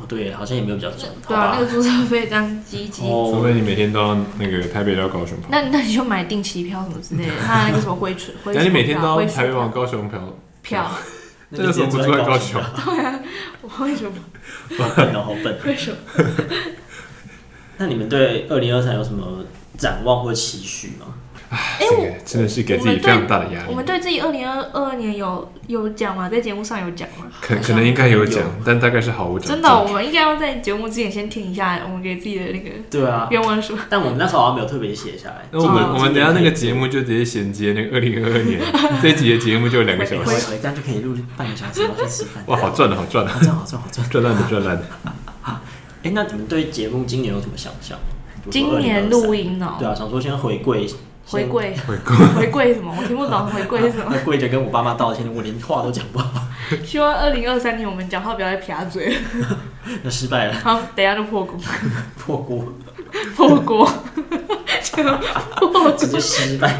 [0.00, 1.10] 哦，对，好像也没有比较赚。
[1.26, 3.02] 对啊，那个注册费这样积积。
[3.02, 5.48] 除非你每天都要那个台北到高雄跑。
[5.50, 8.32] 那那你就买定期票什么之类的， 他那个什么回程。
[8.44, 10.20] 那你每天都要台北往高雄票。
[10.62, 10.90] 票。
[11.50, 12.60] 那为什么不住在高雄？
[12.84, 13.18] 对啊，
[13.62, 14.12] 我为什么？
[14.78, 15.58] 好笨哦，好笨。
[15.64, 15.96] 为什么？
[17.78, 19.44] 那你们对二零二三有什么
[19.78, 21.06] 展望或期许吗？
[21.50, 23.66] 哎，我真的是给自己非常大的压力。
[23.68, 26.28] 我们对自己二零二二年有有讲吗？
[26.28, 27.26] 在节目上有讲吗？
[27.40, 29.48] 可可能应该有讲，但大概是毫无讲。
[29.48, 33.78] 真的，我们应该要在节目之前先听一下我们给自己的那个对啊愿望书。
[33.88, 35.46] 但我们那时候好像没有特别写下来。
[35.50, 38.60] 那我们我们等下那个节目就直接衔接那个二零二二年
[39.00, 42.44] 这一集的节目，就两个小时，这样就可以录半个小时，然后去吃饭。
[42.48, 44.84] 哇，好赚的，好赚的，好赚，好赚，好赚，赚烂的，赚烂的。
[46.04, 47.98] 哎，那你们对节目今年有什么想象？
[48.50, 50.86] 今年录音哦，对啊，想说先回归。
[51.30, 52.94] 回归，回归，回归什么？
[52.98, 53.44] 我听不懂。
[53.48, 54.12] 回归是什么？
[54.24, 56.42] 跪着跟我爸妈道歉，我连话都讲不好。
[56.84, 59.14] 希望二零二三年我们讲话不要再撇嘴。
[60.02, 60.54] 那失败了。
[60.54, 61.58] 好，等一下就破功。
[62.16, 62.64] 破锅。
[63.36, 63.88] 破锅。
[65.96, 66.74] 直接失败。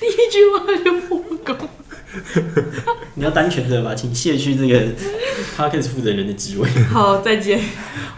[0.00, 1.18] 第一句话就破
[1.54, 1.68] 功。
[3.14, 4.80] 你要担全责吧，请卸去这个
[5.56, 6.68] podcast 负责人的职位。
[6.90, 7.60] 好，再见。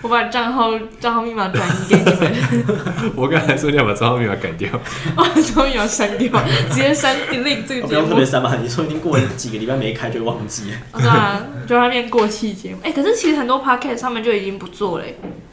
[0.02, 3.12] 我把账号账号密码转移给你们。
[3.16, 4.70] 我刚才说你要把账号密码改掉，
[5.14, 6.30] 把账号密码删掉，
[6.70, 7.88] 直接删 delete 这个节目。
[7.88, 10.76] 不要特别删嘛，你说已经过了几个礼拜没开就忘记了。
[10.98, 12.78] 对啊，就它变过期节目。
[12.82, 15.04] 哎、欸，可是其实很多 podcast 上面就已经不做了。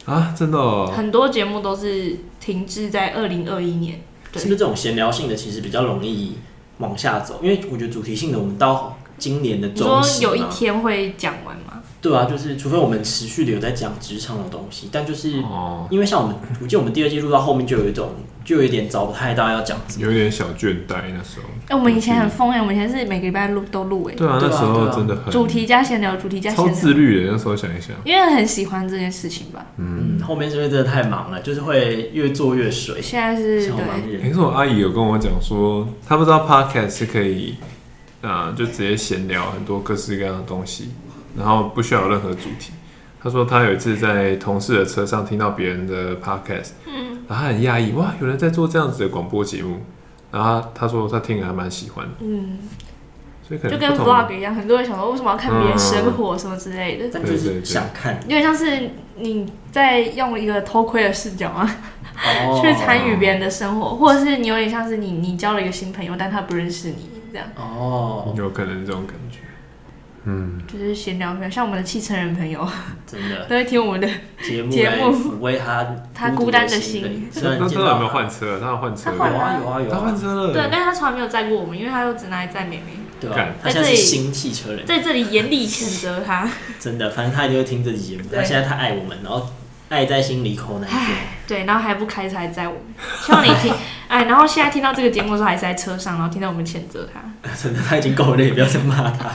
[0.04, 0.92] 啊，真的、哦。
[0.96, 4.00] 很多节目都是停滞在二零二一年。
[4.34, 6.36] 是不是这种闲聊性的其实比较容易
[6.78, 7.38] 往下走？
[7.42, 11.82] 因为我觉得主题性的，我们到今年的中期，说有一天会讲完吗？
[12.00, 15.42] 对啊，就是除非我们持续的有在讲职场的东西，但就是
[15.90, 18.10] 因为像我们，我记得我们第二季录到后面就有一种，
[18.44, 21.48] 就有一点找不太到要讲什么，有一点小倦怠那时候。
[21.66, 24.14] 哎、欸，我们以前很疯哎，我们以前是每个礼拜录都录哎。
[24.14, 26.68] 对啊，那时候真的很主题加闲聊，主题加闲聊。
[26.68, 29.66] 超自律的那时候想一想，因为很喜欢这件事情吧。
[29.76, 33.02] 嗯，后面是因为真的太忙了，就是会越做越水。
[33.02, 34.20] 现在是对。
[34.22, 37.56] 听说我阿姨有跟我讲说，她不知道 Podcast 是可以
[38.22, 40.90] 啊、呃，就直接闲聊很多各式各样的东西。
[41.36, 42.72] 然后不需要有任何主题。
[43.22, 49.80] 她说她有一次在同事的车上听到别人的 podcast，嗯，然后他很讶异，哇，有人在做这样子的广播节目。
[50.30, 52.58] 然后他，他说他听还蛮喜欢的，嗯，
[53.42, 61.76] 所以可能就跟 vlog 一样，很多人想说为什么要看别人生活什么之类的，嗯、但就是想看，有点像是你在用一个偷窥的视角啊，
[62.44, 69.38] 哦、 去参与别人的生活，或者是你有点像是你你交了一个新朋友，但他不认识你这样，哦，有可能这种感觉。
[70.28, 72.68] 嗯，就是闲聊朋友，像我们的汽车人朋友，
[73.10, 74.06] 真的都会听我们的
[74.42, 77.30] 节目，节目抚慰他他孤单的心。
[77.34, 78.60] 他他有没有换车？
[78.60, 80.52] 他要换车，有啊有啊有，他换车了。
[80.52, 82.92] 对，但是他从来没有载过我们，因为他又只拿来载妹妹。
[83.18, 86.46] 对啊，他现在是新汽车人，在这里严厉谴责他。
[86.78, 88.24] 真的，反正他一定会听这期节目。
[88.30, 89.48] 他现在太爱我们，然后
[89.88, 91.00] 爱在心里口难言。
[91.46, 92.82] 对，然后还不开车来载我们，
[93.24, 93.72] 希望你听。
[94.08, 97.20] 哎，然后现在听到这个节目的时候，还是在车上，然后听到我们谴责他。
[97.56, 99.30] 真的，他已经够累，不要再骂他。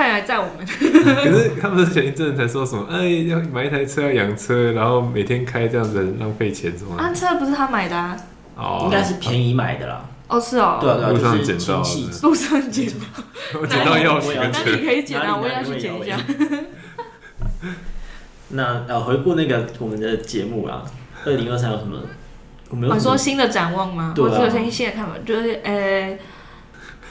[0.00, 0.64] 快来载我们。
[0.66, 6.96] 可是他们前一阵才说什么，哎，要买一台车要养车，然后每天开这样子浪费钱什么？
[6.96, 8.16] 啊，车不是他买的啊。
[8.56, 10.02] 哦，应该是便宜买的啦。
[10.28, 10.78] 哦，是哦。
[10.80, 12.10] 对啊，路上捡到的。
[12.22, 13.04] 路上捡到。
[13.60, 14.32] 我 捡到钥匙。
[14.36, 16.16] 那你可以捡啊，我也要去捡一下。
[18.48, 20.82] 那呃，回顾那个我们的节目啊，
[21.26, 21.98] 二零二三有什么？
[22.70, 24.14] 我们有说新的展望吗？
[24.16, 26.18] 我只有新新的看法，就是呃，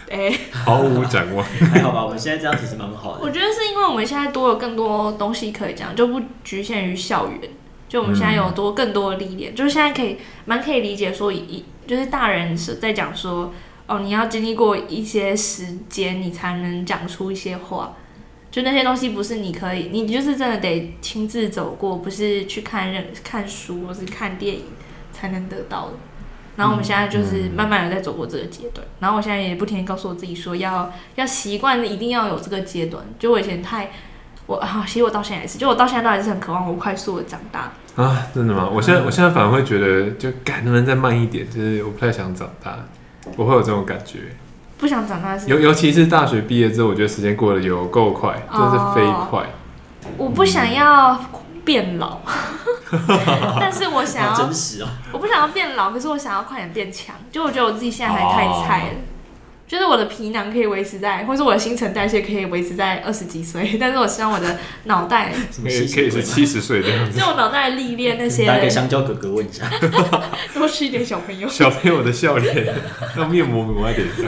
[0.10, 1.46] 哎， 毫无展望。
[1.72, 3.20] 还好吧，我们现在这样其实蛮好的。
[3.22, 7.40] 我觉得是因为我们现在多了更多东西可以讲，就不局限于校园。
[7.88, 13.52] 就我们现在有多更多的历练，就是现在可以蛮可以理解说，一就是大人是在讲说，
[13.88, 17.96] 哦，你要经历过一些时间，你才能讲出一些话。
[18.52, 24.66] 就那些东西不是你可以，你就是真的得亲自走过，不是去看认看书或是看电影
[25.12, 25.94] 才能得到的。
[26.60, 28.86] 然后我们现在就是慢慢的在走过这个阶段。
[29.00, 33.02] 然后我现在也不停地告诉我自己说要，要要习惯，一定要有这个阶段。
[33.18, 33.92] 就我以前太
[34.46, 38.28] 我啊，其实我到现在也是，就我到现在都还是很渴望我快速的长大啊。
[38.36, 38.70] 真的吗？
[38.70, 41.50] 我现在我现在反而会觉得，就赶能不能再慢一点？
[41.50, 42.78] 就是我不太想长大，
[43.38, 44.20] 我会有这种感觉。
[44.78, 49.46] 不想长大是尤尤其是大学毕业之后，我觉得时间过得有够快，真的是飞快。
[50.18, 51.20] 我不想要
[51.66, 52.20] 变老，
[53.60, 54.88] 但是我想要真实哦。
[55.12, 57.16] 我不想要变老，可是我想要快点变强。
[57.32, 58.96] 就我觉得我自己现在还太菜了。
[59.68, 65.32] 就是我的皮囊可以维持在，或者我的新陈代谢可以维持在二十几岁， 但是我希望我的脑袋
[65.64, 67.20] 可以可以是七十岁的样子。
[67.20, 69.70] 就我脑袋历练那些，打给香蕉哥哥问一下，
[70.56, 72.74] 多吃一点小朋友，小朋友的笑脸，
[73.16, 74.26] 让面膜抹在脸上。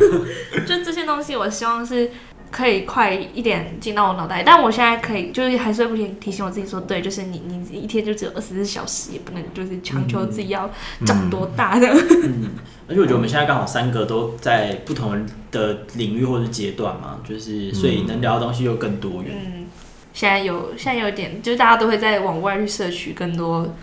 [0.63, 2.11] 就这些东西，我希望是。
[2.51, 10.69] 可以快一点进到我脑袋，但我现在可以，就是还是会不停提醒我自己说，对，就是你你一天就只有二十四小时，也不能就是强求自己要
[11.05, 11.87] 长多大的。
[11.87, 12.49] 嗯，嗯，
[12.89, 19.31] 而且我觉得我们现在刚好三个都在不同的领域或者阶段嘛，就是所以能聊的东西又更多元。
[19.31, 19.65] 嗯，
[20.13, 23.73] 现在有现在有点，就是大家都会在往外去摄取更多。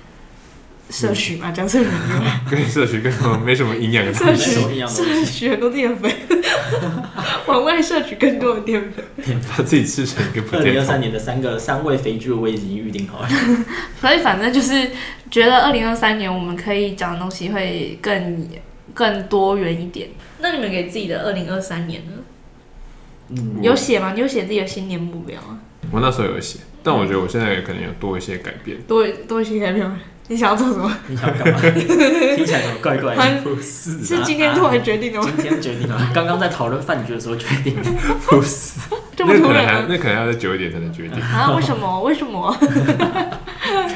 [0.90, 1.86] 摄取嘛，讲摄取
[2.18, 4.54] 嘛，跟摄取跟什么没什么营养的东西，
[4.86, 6.10] 摄取很多淀粉，
[7.46, 9.04] 往外摄取更多的淀粉，
[9.48, 10.58] 把自己吃成一个。
[10.58, 13.28] 二零二三年的三个三位肥猪我已经预定好了，
[14.00, 14.90] 所以反正就是
[15.30, 18.48] 觉得二零二三年我们可以讲的东西会更
[18.94, 20.08] 更多元一点。
[20.40, 22.12] 那你们给自己的二零二三年呢？
[23.30, 24.12] 嗯，有写吗？
[24.14, 25.58] 你有写自己的新年目标吗？
[25.90, 29.86] 我那时候有写，但我觉得我现在可能有多一些改变，多多一些改变。
[30.30, 30.94] 你想要做什么？
[31.06, 31.58] 你想干嘛？
[32.36, 33.40] 听起来怎么怪怪的？
[33.42, 35.28] 不是，是今天突然决定的吗？
[35.36, 37.90] 今天决定的，刚刚在讨论饭局的时候决定的。
[38.26, 38.78] 不是，
[39.16, 39.64] 这么突然？
[39.64, 41.18] 那可能那可能要再久一点才能决定。
[41.22, 41.54] 啊？
[41.56, 42.02] 为什么？
[42.02, 42.54] 为什么？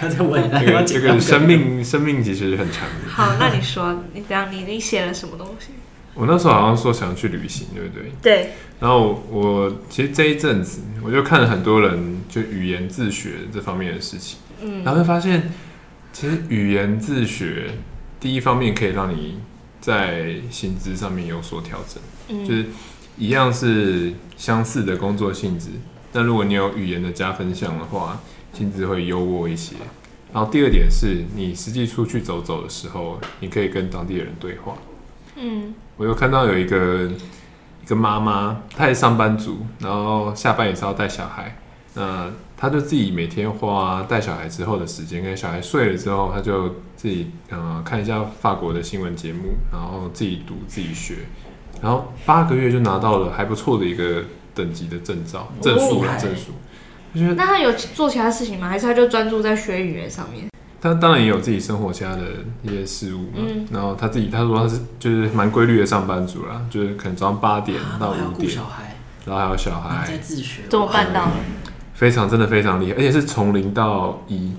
[0.01, 2.89] 刚才问这个这个生命生命其实很长。
[3.07, 5.69] 好，那你说，你这样，你你写了什么东西？
[6.15, 8.13] 我那时候好像说想要去旅行，对不对？
[8.23, 8.51] 对。
[8.81, 15.53] 然后我其实这一阵子，我就看了很多人就语言自学这方面的事情，嗯，然后就发现。
[16.13, 17.71] 其实语言自学，
[18.21, 19.39] 第一方面可以让你
[19.81, 22.67] 在薪资上面有所调整，嗯，就是
[23.17, 25.71] 一样是相似的工作性质，
[26.13, 28.21] 但如果你有语言的加分项的话，
[28.53, 29.77] 薪资会优渥一些。
[30.33, 34.77] 然后第二点是你实际出去走走的时候，你可以跟当地的人对话。
[35.37, 37.11] 嗯，我又看到有一个
[37.83, 41.59] 一个妈妈，她也是上班族，然后下班也是要带小孩，
[41.95, 42.31] 那。
[42.63, 51.17] 他就自己每天花带小孩之后的时间，跟小孩睡了之后，他就自己呃看一下法国的新闻节目，然后自己读自己学，
[51.83, 54.23] 然后八个月就拿到了还不错的一个
[54.55, 56.53] 等级的证照证书了证书。
[57.35, 58.69] 那他有做其他事情吗？
[58.69, 60.47] 还是他就专注在学语言上面？
[60.81, 62.23] 他当然也有自己生活其他的
[62.63, 63.39] 一些事物嘛。
[63.39, 63.67] 嗯。
[63.73, 68.55] 然后他自己他说他是就是蛮规律的上班族啦，就是可能早上八点到五点，
[69.27, 71.33] 然后还有小孩在自学，怎么办到的？
[72.03, 74.51] 非常真的非常厉害，而且是从零到一，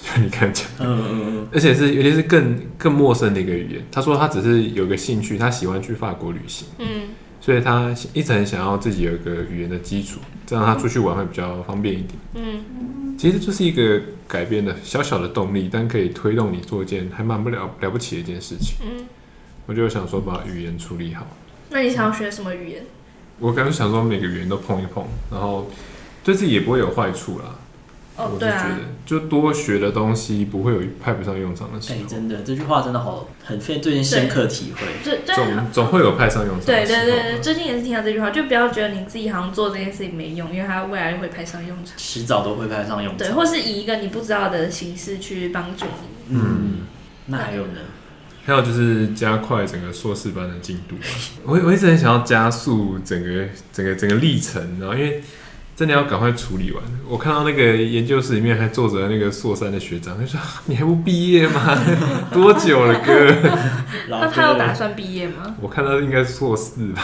[0.00, 3.82] 就你看讲，嗯嗯嗯，而且是尤其是更更陌生的一个语言。
[3.90, 7.08] 他说他只是有个兴趣，他喜欢去法国旅行，嗯，
[7.40, 12.12] 所以他一直很想要自己有一个语言的基础，这样他出去玩会比较方便一点。
[12.34, 18.76] 嗯，其实就是一个改变的小小的动力，但可以推动你做一件还蛮不了了不起的一件事情。
[18.86, 19.04] 嗯，
[19.66, 21.26] 我就想说把语言处理好。
[21.70, 22.84] 那你想要学什么语言？
[23.40, 25.68] 我刚刚想说每个语言都碰一碰，然后。
[26.24, 27.44] 对自己也不会有坏处啦。
[28.16, 31.98] 哦，对啊，我是觉得就多学的东西不会有派不上用场的时候。
[31.98, 34.82] 哎，真的，这句话真的好，很费最近深刻体会。
[35.02, 36.64] 对，总总会有派上用场。
[36.64, 41.94] 对对对，最近也是听到这句话，就不要觉得你自己好像做这件事情没用，因为它未来会派上用场。
[41.96, 43.18] 迟早都会派上用场。
[43.18, 45.84] 对，或是以一个你不知道的形式去帮助
[46.28, 46.36] 你。
[46.36, 46.82] 嗯，
[47.26, 47.80] 那还有呢？
[48.46, 50.94] 还有就是加快整个硕士班的进度。
[51.42, 55.20] 我我一直很想要加速整个整个整个历程，然后因为。
[55.76, 56.82] 真的要赶快处理完。
[57.08, 61.78] 我看到那个研究室里面还坐着那个硕三的学长，他说：“你还不毕业吗？
[62.32, 63.32] 多久了，哥？”
[64.08, 65.56] 那他有打算毕业吗？
[65.60, 67.02] 我看到应该是硕四吧，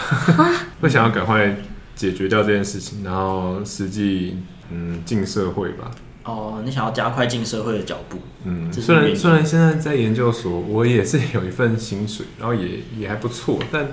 [0.79, 1.55] 会想要赶快
[1.95, 4.37] 解决掉这件事情，然后实际
[4.71, 5.91] 嗯进社会吧。
[6.23, 8.19] 哦，你想要加快进社会的脚步？
[8.45, 13.87] 嗯，虽然虽然现在在研究所，我也是有一份薪水，然后也也还不错，但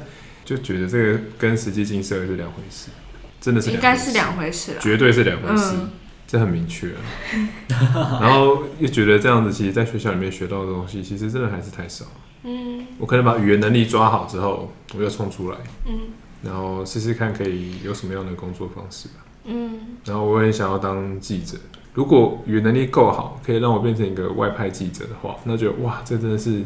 [0.45, 2.89] 就觉得这个跟实际进社会是两回事，
[3.41, 5.91] 真的是应该是两回事了，绝对是两回事，嗯、
[6.27, 6.89] 这很明确。
[8.21, 12.05] 然后又觉得这样子，其实在学校里面学到的东西，其实真的还是太少。
[12.45, 15.99] 嗯，我可能把语言能力抓好之后，我又冲出来，嗯，
[16.43, 19.15] 然后试试看可以有什么样的工作方式吧。
[19.45, 21.57] 嗯，然后我也想要当记者。
[21.95, 26.63] 如果语言能力够好，可以让我变成一个外派记者的话，那就哇，这真的是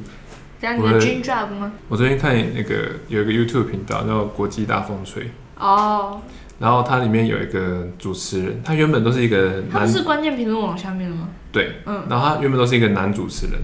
[0.61, 1.73] 这的 dream job 吗？
[1.89, 6.21] 我昨天看那个有一个 YouTube 频道叫国际大风吹哦，
[6.63, 11.29] 然后它里面有一个主持人，他原本都是一个男，他是关键评论网下面的吗？
[11.51, 13.61] 对，嗯，然后他原本都是一个男主持人，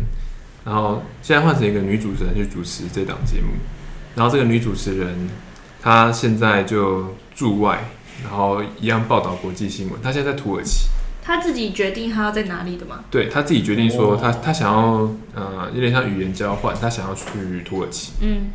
[0.64, 3.52] 然后现在换成一个女主持人去主持这档节目，
[4.16, 5.30] 然后这个女主持人
[5.80, 7.84] 她现在就驻外，
[8.24, 10.88] 然后一样报道国际新闻，她现在在土耳其。
[11.22, 13.04] 他自己决定他要在哪里的吗？
[13.10, 18.12] 对，她自己决定说她她想要呃有点像语言交换，她想要去土耳其。
[18.22, 18.48] 嗯，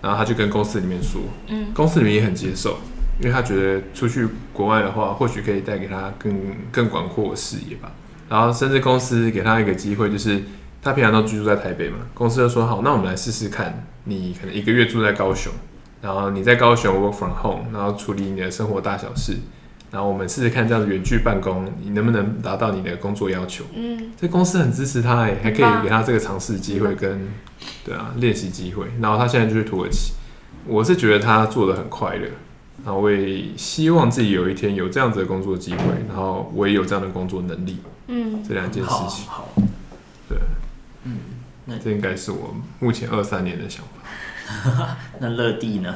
[0.00, 2.78] 然后她就跟公司里面说，嗯，公司里面也很接受，
[3.20, 6.34] 因为他觉得出去国外的话，或许可以带给他更
[6.72, 7.92] 更广阔的视野吧。
[8.28, 10.42] 然后甚至公司给他一个机会，就是
[10.82, 15.52] 他平常都居住在台北嘛，公司就说好，那我们来试试看，你可能一个月住在高雄，
[16.02, 19.36] 然后你在高雄 work from home，然后处理你的生活大小事。
[19.90, 23.62] 然后我们试试看，这样子远距办公，你能不能达到你的工作要求？
[23.76, 27.28] 嗯，这公司很支持他，哎，还可以给他这个尝试机会跟，嗯、
[27.84, 28.86] 对啊，练习机会。
[29.00, 30.14] 然后他现在就去土耳其，
[30.66, 32.26] 我是觉得他做的很快乐，
[32.82, 37.78] 然后我也希望自己有一天有这样子的工作机会，然后我也有这样的工作能力。
[38.08, 39.48] 嗯，这两件事情，好，好。
[40.28, 40.38] 对，
[41.04, 41.16] 嗯，
[41.66, 44.96] 那这应该是我目前二三年的想法。
[45.20, 45.94] 那乐蒂呢？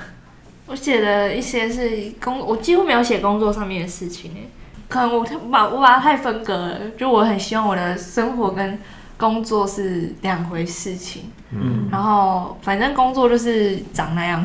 [0.66, 4.48] 我写的一些是工，我几乎没有写工作上面的事情诶，
[4.88, 8.78] 可能我把我把它太分割了，就我很希望我的生活跟
[9.16, 14.44] 工作是两回事情，嗯，然后反正工作就是长那样，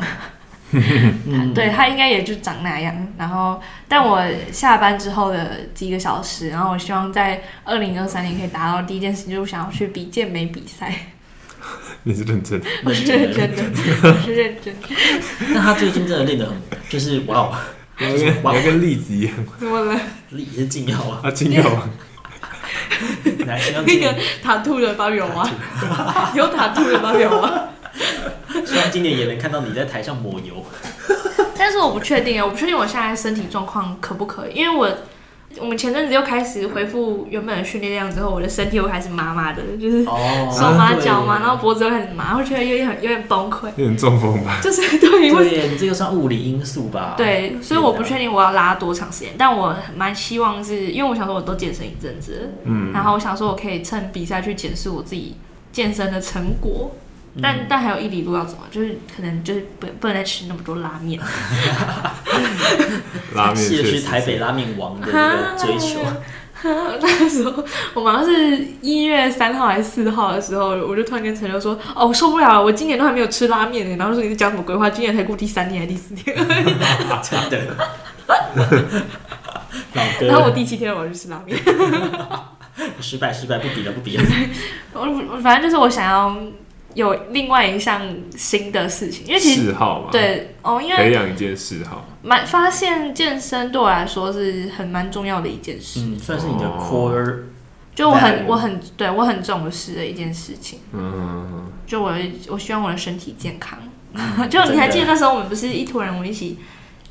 [0.72, 10.92] 嗯、 对，他应该也就长那样，然后但我下班之后的几个小时，然后我希望在二零二三年可以达到第一件事，就是想要去比健美比赛。
[12.02, 12.66] 你是认真的？
[12.84, 13.62] 我是认真的，
[14.02, 14.88] 我是认真的。
[15.54, 16.54] 那他最近真的练得很，
[16.88, 17.56] 就是哇哦，
[17.96, 19.32] 跟哇跟栗子一样。
[19.58, 19.98] 怎么了？
[20.30, 21.20] 栗是禁药啊？
[21.22, 21.88] 啊，禁药啊！
[23.86, 25.48] 那个塔兔的芭比娃娃，
[26.34, 27.68] 有塔兔的芭比娃娃。
[28.66, 30.64] 希望今年也能看到你在台上抹油。
[31.56, 34.90] 但是我不确定啊，我不确定我现在身体状况可不可以，因为我。
[35.60, 40.10] 我们前阵子又开始恢复原本的训练量之后，我的身体又开始麻麻的，就是手
[40.76, 44.58] 麻脚麻，然后脖子又开始麻，我觉得有点有点崩溃，有点中风吧。
[44.60, 47.14] 就 是对，因为你这个算物理因素吧？
[47.16, 55.36] 对，所以我不确定我要拉多长时间，但我蛮希望是因为我想说我都健身一阵子，嗯，然后我想说我可以趁比赛去检视我自己
[55.70, 56.90] 健身的成果。
[57.42, 61.20] 但、嗯、但还有一里路要走，就是可能就是不不能再吃那么多拉面。
[63.34, 66.00] 拉面是去台北拉面王的一个追求。
[66.64, 74.88] 那时候我们好像是一月三号还是四号的时候，我就突然跟陈刘说：“哦，我受不了了，我今年都还没有吃拉面呢。”然后说：“你在讲什么鬼话？
[74.88, 76.34] 今年才过第三天还是第四天？”
[80.20, 81.58] 然后 我第七天我要去吃拉面。
[82.98, 84.24] 失败，失败，不比了，不比了。
[84.94, 86.34] 我反正就是我想要。
[86.94, 88.02] 有另外一项
[88.36, 97.38] 新的事情，因为其实嗜好嘛，对哦，因为培养一件嗜好，蛮发现健身对我来说是很蛮重要的一件事，嗯，算是你的 core，
[97.94, 102.14] 就我很我很对我很重视的一件事情，嗯，就我
[102.48, 103.78] 我希望我的身体健康，
[104.48, 106.58] 就你还记得那时候我们不是一坨人，我们一起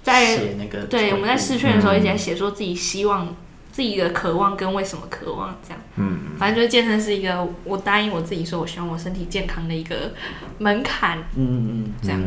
[0.02, 3.36] 在写那个，对，我们在试训的时候一起在写说自己希望。
[3.74, 10.14] 自己的渴望跟为什么渴望这样，嗯，反正就是健身是一个我答应我自己说我希望我身体健康的一个
[10.60, 12.22] 门槛，嗯嗯，这样，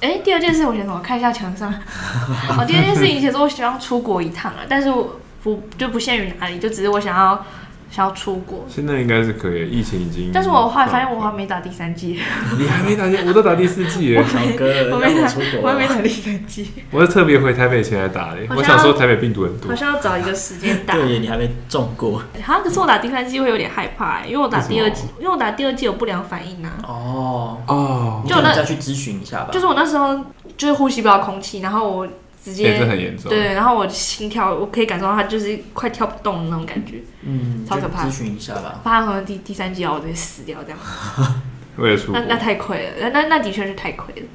[0.00, 1.00] 哎、欸，第二件事我想什么？
[1.00, 7.46] 看一下墙上，好， 第二件事情其实我希望出国一趟啊，但是我不就不限于哪里，就只是我想要。
[7.90, 9.68] 想要出国，现在应该是可以。
[9.68, 12.20] 疫情已经，但是我后来发现我还没打第三季。
[12.58, 14.22] 你还没打第，我都打第四季了。
[14.28, 15.28] 小哥，我没打，
[15.60, 16.70] 我还没打第三季。
[16.92, 18.38] 我是特别回台北前来打的。
[18.56, 20.94] 我想说台北病毒很多，好像要找一个时间打。
[20.94, 22.22] 对，你还没中过。
[22.42, 26.72] 好像可是我打第三季会有点害怕，因为我打第二季，因为我打第二季有不良反应啊。
[26.86, 29.48] 哦哦，就再去咨询一下吧。
[29.50, 30.16] 就是我那时候
[30.56, 32.08] 就是呼吸不到空气，然后我。
[32.42, 33.28] 直接、欸、这很严重。
[33.28, 38.06] 对，然后我心跳，我可以感受到它就是快跳不动的那种感觉，嗯，超可怕。
[38.06, 38.80] 咨询一下吧。
[38.82, 40.78] 怕可能第第三季要我直接死掉这样。
[41.76, 44.26] 为了出，那那太亏了，那那那的确是太亏了。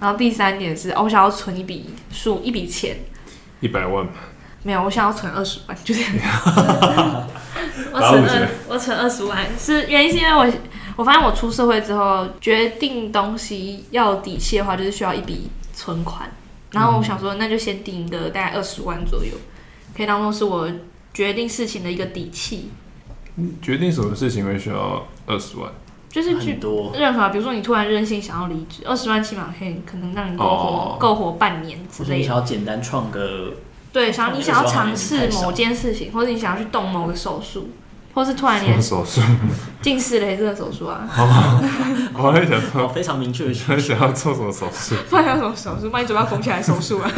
[0.00, 2.96] 然后第三点是，哦，我想要存一笔数一笔钱，
[3.60, 4.12] 一百万吧。
[4.64, 6.10] 没有，我想要存二十万，就这样。
[7.92, 10.52] 我存二，我存二十万，是原因是因为我
[10.96, 16.30] 我发现我出社会之后，决定东西要有底气的话，就是需要一笔存款。
[16.72, 19.32] 然后我想说，那就先定一个大概二十万左右，
[19.96, 20.70] 可以当做是我
[21.14, 22.70] 决定事情的一个底气。
[23.60, 25.70] 决定什么事情会需要二十万？
[26.10, 26.58] 就是去
[26.92, 32.14] 任何，比如说你突然任性想要离职，二十万起码可以可能让你够活够、哦、活半年之类的。
[32.16, 33.54] 你想要简单创个，
[33.90, 37.70] 对，想要你想要尝试某件事情，或者你想要去动某个手术，
[38.14, 39.20] 或是突然连手术，
[39.80, 41.08] 近视雷射手术啊。
[42.14, 44.94] 我还想说非常明确的，想想要做什么手术？
[45.10, 45.90] 不然要什么手术？
[45.90, 47.10] 把你嘴巴缝起来手术啊？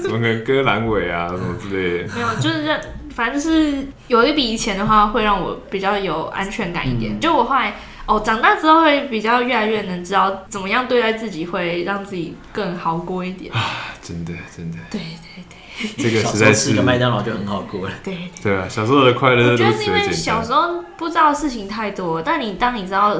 [0.00, 2.14] 什么个割阑尾啊，什么之类的？
[2.14, 2.78] 没有，就是让。
[3.14, 7.12] 反正就是有一笔钱的话，会让我比较有安全感一点。
[7.12, 7.74] 嗯、就我后来
[8.06, 13.52] 哦，长大之后会比较越来越能知道怎么样对待自己，会让自己更好过一点。
[13.52, 13.60] 啊，
[14.00, 14.78] 真的真的。
[14.90, 15.58] 对对对，
[15.96, 17.94] 这个实在是吃个麦当劳就很好过了。
[18.02, 19.52] 对对啊，小时候的快乐。
[19.52, 23.16] 我觉得是因为小时候不知道事情太多，但你当你知道。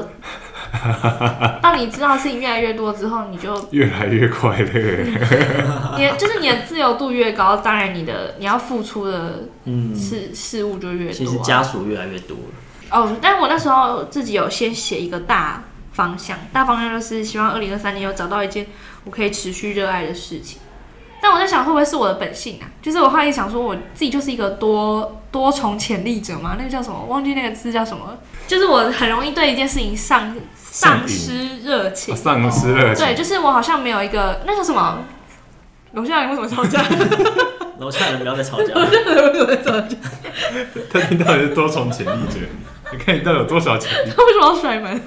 [1.61, 4.69] 当你知道事情越来越多之后，你就越来越快乐。
[5.97, 9.49] 你就是你的自由度越高，当然你的你要付出的
[9.95, 11.13] 事、嗯、事物就越多、啊。
[11.13, 12.35] 其实枷锁越来越多
[12.89, 18.65] 哦，但我那时候自己有先写一个大方向，大方向就是希望二零二三年有找到一件
[19.03, 20.59] 我可以持续热爱的事情。
[21.23, 22.67] 但我在想，会不会是我的本性啊？
[22.81, 27.05] 就是我后来想说，我自己就是一个多多重潜力者嘛，那个叫什么？
[27.05, 28.17] 忘记那个字叫什么？
[28.45, 30.35] 就是我很容易对一件事情上。
[30.55, 33.05] 丧失热情，丧失热情。
[33.05, 35.05] 对，就是我好像没有一个那叫什么，
[35.93, 36.83] 楼下人为什么吵架？
[37.77, 38.73] 楼下人不要再吵架。
[38.73, 39.95] 楼下人为什么在吵架？
[40.91, 42.39] 他听到底是多重潜力者，
[42.91, 44.09] 你看你到底有多少潜力？
[44.17, 44.99] 他为什么要甩门？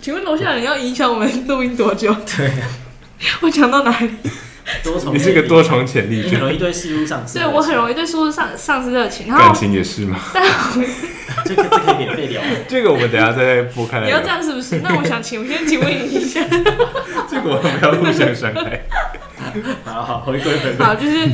[0.00, 2.14] 请问楼下人要影响我们录音多久？
[2.36, 2.52] 对，
[3.42, 4.10] 我讲到哪里？
[4.82, 7.38] 多重，你是个多重潜力者，很容易对事物丧失。
[7.38, 10.18] 对，我很容易对事物丧丧失热情，然后感情也是吗？
[10.32, 10.42] 但
[11.44, 12.42] 这个这可以免费聊。
[12.66, 14.06] 这个我们等下再拨开来。
[14.06, 14.80] 你要这样是不是？
[14.80, 16.40] 那我想请，我先请问你一下。
[17.28, 18.82] 这个我们不要互相伤害。
[19.84, 20.86] 好好回归回归。
[20.86, 21.28] 好，就是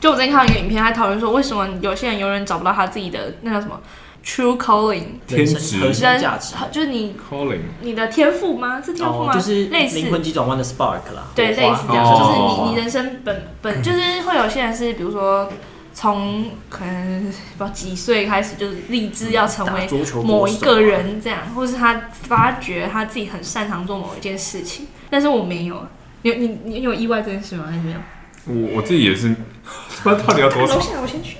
[0.00, 3.80] 就我最近看到一个影片，还讨论说，为什么有些人永远找不到他自己的那叫什么
[4.24, 8.82] ？True calling，天职，核心价值，就是你 calling，你的天赋吗？
[8.84, 9.32] 是天赋吗？
[9.32, 11.28] 哦、就是类似灵魂急转弯的 spark 啦。
[11.34, 15.50] 对，类似这样，哦、就是你你人生本本 就是会有些人是，比如说
[15.94, 19.88] 从可能不知道几岁开始，就是立志要成为
[20.22, 25.86] 某一个人这样，或是他发觉他自己很擅长做某一件事情，但是我没有。
[26.22, 27.64] 你你你有意外这件事吗？
[27.70, 27.98] 还是没有？
[28.46, 29.28] 我我自己也是，
[30.02, 30.74] 不知道到底要多少？
[30.76, 31.36] 楼下我先去。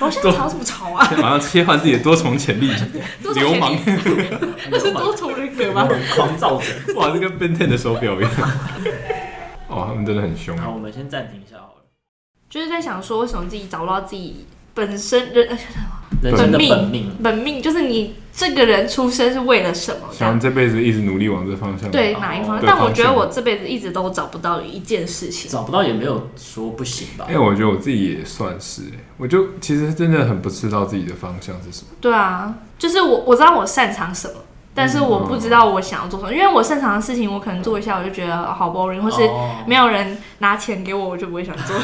[0.00, 1.08] 楼下吵什么吵啊？
[1.20, 2.70] 马上切换自己的多重潜力，
[3.34, 3.76] 流氓，
[4.70, 5.88] 那 是多重人格吗？
[6.14, 6.66] 狂躁者，
[6.96, 8.30] 哇，这跟 Ben Ten 的手表一样。
[9.68, 10.56] 哦，他们真的很凶。
[10.58, 11.82] 好，我们先暂停一下好了。
[12.50, 15.48] 就是在想说，为什么自己找不到自己本身人？
[16.22, 20.06] 人生的本命，本命就是你这个人出生是为了什么？
[20.12, 21.90] 想这辈子一直努力往这方向。
[21.90, 22.64] 对，哪一方向？
[22.64, 25.50] 但我觉得我这辈子一直都找不到一件事情。
[25.50, 27.26] 找不到也没有说不行吧？
[27.28, 28.82] 因为，我觉得我自己也算是，
[29.16, 31.88] 我就其实真的很不知道自己的方向是什么。
[32.00, 34.34] 对啊，就是我我知道我擅长什么。
[34.74, 39.28] 但是我不知道我想要做什么，因为我擅长的事情，我可能做一下我就觉得好 boring，或是
[39.66, 41.76] 没有人拿钱给我，我就不会想做。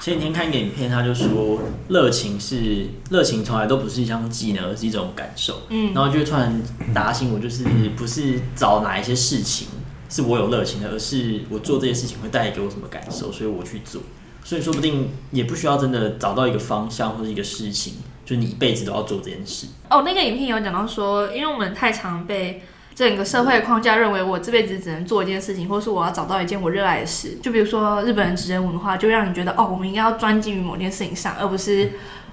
[0.00, 5.62] 前几天看一个影片，他就说热情是热情，从来都不是一项技能，而是一种感受。
[5.70, 6.62] 嗯，然后就突然
[6.94, 7.64] 打醒我，就是
[7.96, 9.66] 不是找哪一些事情
[10.08, 14.00] 是我有热情的，而是我做这些事情会带给我什么感受，所以我去做。
[14.44, 17.94] 所以说不定也不需要真的找到一个方向或者一个事情。
[18.28, 20.02] 就你一辈子都要做这件事哦。
[20.02, 22.62] 那个影片有讲到说，因为我们太常被
[22.94, 27.38] 整个社会的框架认为，我这辈子只能做一件事情，或是我要找到一件我热爱的事。
[27.42, 31.92] 就比如说日本人职人文化，就让你觉得哦，我们应该要专精于某件事情上，而不是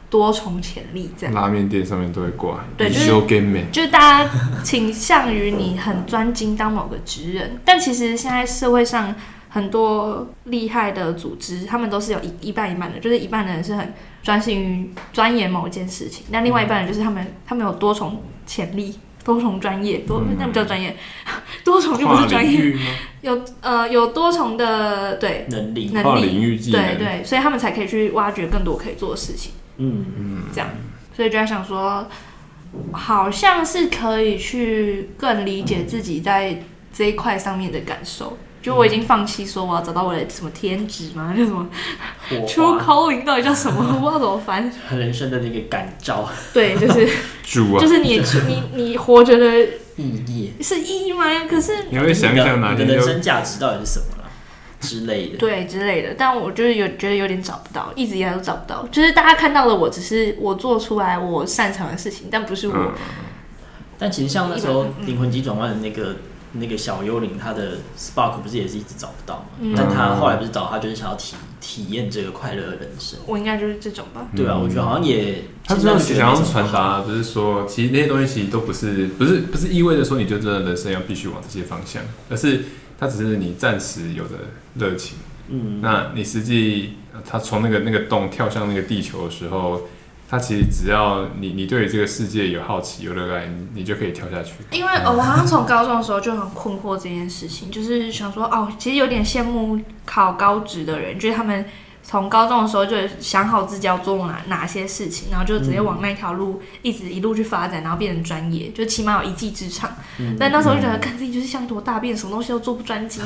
[0.09, 1.33] 多重潜力这样。
[1.33, 3.07] 拉面店上面都会挂，对，就是
[3.71, 4.29] 就是大家
[4.65, 9.15] 倾向于你很专精当某个职人，但其实现在社会上。
[9.47, 13.93] 很多厉害的组织，他们都是有一一半一半的，就是一半的人是很
[14.26, 20.97] 专心于钻研某一件事情，那另外一半人就是他们，他们有多重潜力、多重专业，多那不叫专业，
[21.63, 22.76] 多重就不是专业，
[23.21, 30.69] 有呃有多重的对能力、能力，对对，所以他们才可以去挖掘更多可以做的事情，嗯嗯，这样，
[31.15, 32.07] 所以就在想说，
[32.91, 36.61] 好像是可以去更理解自己在。
[36.97, 38.38] 这一块上面的感受。
[38.66, 41.36] 就我已经放弃说我要找到我的什么天职吗？
[41.38, 41.70] 那什么
[42.47, 43.78] ，True Calling 到底叫什么？
[43.93, 44.72] 我不知道怎么翻。
[44.89, 46.28] 人生的那个感召。
[46.51, 47.07] 对，就是
[47.45, 49.59] 主啊，就是你你你活着的
[49.97, 51.45] 意义是意义吗？
[51.47, 54.30] 可是你会想想哪你的人生价值到底是什么了
[54.82, 55.38] 之类的？
[55.38, 56.16] 对，之类的。
[56.18, 58.84] 但我就是有觉得有点找不到，一直以来都找不到。
[58.88, 62.74] 就是大家看到的我只是我做出来我擅长的事情，但不是我。
[62.76, 62.91] 嗯、
[63.99, 66.16] 但其实像那时候灵魂急转弯的那个。
[66.58, 69.45] 那个小幽灵，他的 spark 不是也是一直找不到吗？
[69.60, 73.20] 嗯、但他后来不是找他，就是想要体体验这个快乐的人生。
[73.26, 74.28] 我应该就是这种吧？
[74.36, 82.64] 对啊，我觉得好像也，他这样想要传达，不是说其实那些东西其实都不是，不是不是意味着说你就真的人生要必须往这些方向，而是
[82.97, 84.36] 它只是你暂时有的
[84.76, 85.18] 热情。
[85.49, 86.93] 嗯，那你实际
[87.24, 89.82] 他从那个那个洞跳向那个地球的时候。
[90.36, 94.55] 他其实只要你你对于这个世界有好奇有热爱，你你就可以跳下去。
[94.71, 101.63] 因为我好像从高中的时候就很困惑这件事情，就是想说哦，其实有点羡慕考高职的人，就是他们
[102.03, 109.89] 从高中的时候就想好自己要做哪哪些事情，然后就直接往那条路一直一路去发展，然后变成专业，就起码有一技之长。
[110.19, 113.23] 嗯、但那时候就觉得，看自己就是像一坨大便，什么东西都做不专精，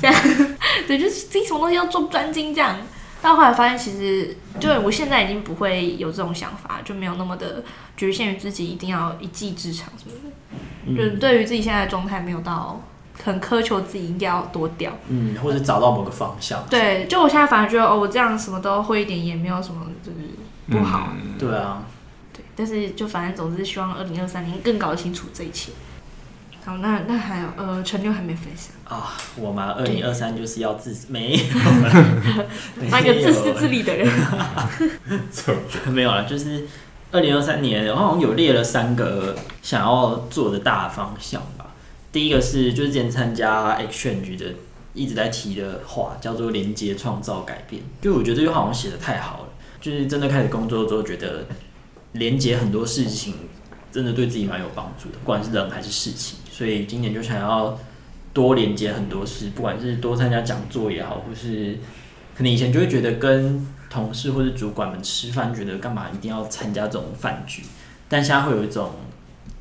[0.00, 0.14] 这样，
[0.86, 2.76] 对，就是自己什么东西都做不专精这样。
[3.22, 7.62] 但后来发现，其实就我现在已经不会有这种想法，就没有那么的
[7.96, 10.34] 局限于自己一定要一技之长什么的。
[10.86, 12.82] 嗯、就对于自己现在的状态，没有到
[13.22, 16.66] 很苛求自己一定要多屌，嗯，或者找到某个方向。
[16.68, 20.18] 对，就我现在反而觉得，哦，我这样什么都会一点，也没有什么就是
[20.68, 21.10] 不好。
[21.14, 21.84] 嗯、对啊，
[22.32, 25.70] 对，但是就反正总之希望二零二三年更搞清楚这一切。
[26.64, 29.12] 好，那那还有呃，陈六还没分享啊？
[29.36, 31.42] 我嘛，二零二三就是要自私，没有，
[32.90, 34.08] 那个自私自利的人，
[35.92, 36.24] 没有了。
[36.24, 36.66] 就是
[37.10, 41.74] 二零二三年，我好像有列了三个想要做的大方向吧。
[42.12, 44.46] 第一个是就是之前参加 Exchange 的
[44.94, 47.82] 一直在提的话，叫做连接创造改变。
[48.00, 49.48] 就我觉得这句话好像写的太好了，
[49.80, 51.46] 就是真的开始工作之后，觉得
[52.12, 53.34] 连接很多事情。
[53.92, 57.78] 真的对自己蛮有帮助的，不管是人还是事情，所以今年就想要
[58.32, 61.78] 多连接很多事，不管是多参加讲座也好，或是
[62.36, 67.62] 可能以前就会觉得跟同事或者主管们吃饭，觉得干嘛一定要参加这种饭局，
[68.08, 68.90] 但现在会有一种，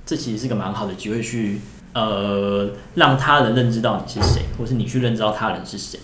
[0.06, 1.60] 这其实是个蛮好的机会去
[1.94, 6.00] 呃让他人认知到你是谁，或是你去认知到他人是谁，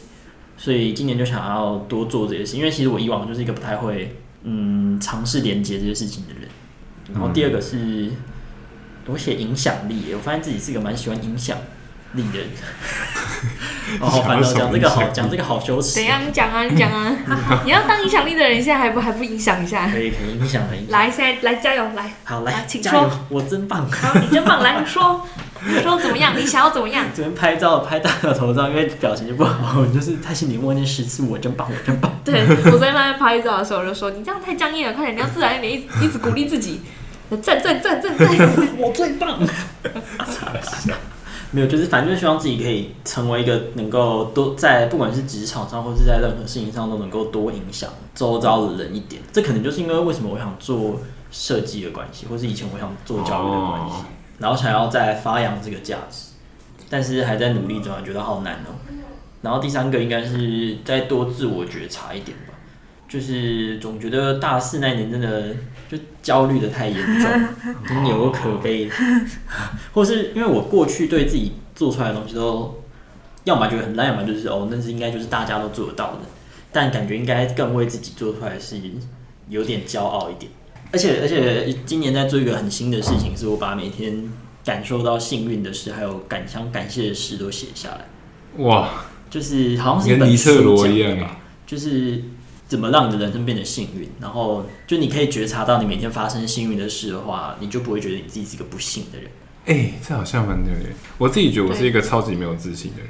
[0.57, 6.49] 所以今年就想要多做这些事，因为其实我以往就是一个不太会嗯尝试连接这些事情的人。
[7.13, 8.11] 然后第二个是，
[9.05, 11.57] 我写影响力，我发现自己是一个蛮喜欢影响
[12.13, 12.47] 力的人。
[14.01, 15.93] 哦，好烦恼，讲这个好，讲这个好羞耻。
[15.95, 16.19] 怎样？
[16.27, 17.15] 你讲啊，你讲啊！
[17.63, 19.87] 你要当影响力的人，现在还不还不影响一下？
[19.89, 20.97] 可以，可以影响一下。
[20.97, 22.11] 来，现在来加油，来。
[22.25, 23.09] 好，来，请说。
[23.29, 23.89] 我真棒。
[23.89, 25.25] 好，你真棒，来，你说，
[25.65, 26.37] 你 说怎么样？
[26.37, 27.05] 你想要怎么样？
[27.15, 32.11] 昨天拍照拍大了头照，因为表情就不好，就是他心里默念十次我真棒，我真棒。
[32.25, 36.81] 对，我昨天在拍照的时候，我就说你这样太僵硬了，快点，你要自然一点，一直一直鼓励自己。
[37.41, 38.27] 赞赞赞赞赞！
[38.77, 39.37] 我最棒。
[41.51, 49.21] 没有，就是反正就希望自己可以成为一个能够多在不管是职场上或是在任何事情上都能够多影响周遭的人一点。
[49.31, 50.99] 这可能就是因为为什么我想做
[51.31, 53.95] 设计的关系，或是以前我想做教育的关系，
[54.39, 56.31] 然后想要再发扬这个价值，
[56.89, 58.75] 但是还在努力中，觉得好难哦。
[59.41, 62.53] 然后第三个应该是再多自我觉察一点吧。
[63.07, 65.55] 就是总觉得大四那年真的
[65.89, 68.85] 就焦虑的太严重， 有可悲。
[68.85, 68.91] 的，
[69.93, 72.83] 或是因为我过去对自己做出来的东西都，
[73.45, 76.19] 要么觉得很烂，要么就是哦，那是应该就是大家都做得到的，
[76.73, 78.77] 但感觉应该更为自己做出来是
[79.47, 80.51] 有点骄傲一点，
[80.91, 84.29] 而且而且今年在做一个很新的事情，是我把每天
[84.65, 92.21] 感受到幸运的事，还有感想感谢的事都写下来，哇，就是好像是一本书讲的吧，就是。
[92.68, 94.09] 怎么让你的人生变得幸运？
[94.20, 99.30] 然后就你可以觉察到你每天发生幸运的事的话，你就不会觉得你自己是一个不幸的人。
[99.65, 100.89] 哎、欸，这好像蛮对的。
[101.18, 103.09] 我自己觉得我是一个超级没有自信的人。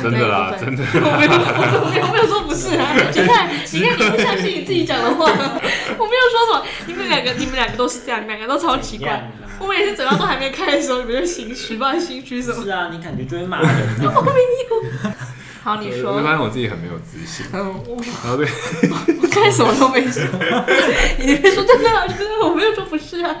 [0.00, 0.82] 真的啦，真的。
[0.94, 2.94] 我没有，我没有，我没有说不是啊。
[3.12, 5.26] 你看，你看，你不相信你自己讲的话。
[5.98, 6.64] 我没有说什么。
[6.86, 9.30] 你们两个，你们两个都是这样，你们两个都超奇怪。
[9.58, 12.64] 我每次嘴巴都还没开的时候，你们就心虚，不知道心虚什么。
[12.64, 13.68] 是啊，你感觉就会骂人。
[14.14, 15.12] 我没有。
[15.62, 16.12] 好，你说。
[16.12, 17.46] 我发现我自己很没有自信。
[17.52, 17.96] 嗯，我。
[18.24, 18.46] 然后对。
[19.22, 20.22] 我干什么都没说。
[21.20, 23.34] 你别说真的，真的，我没有说不是啊。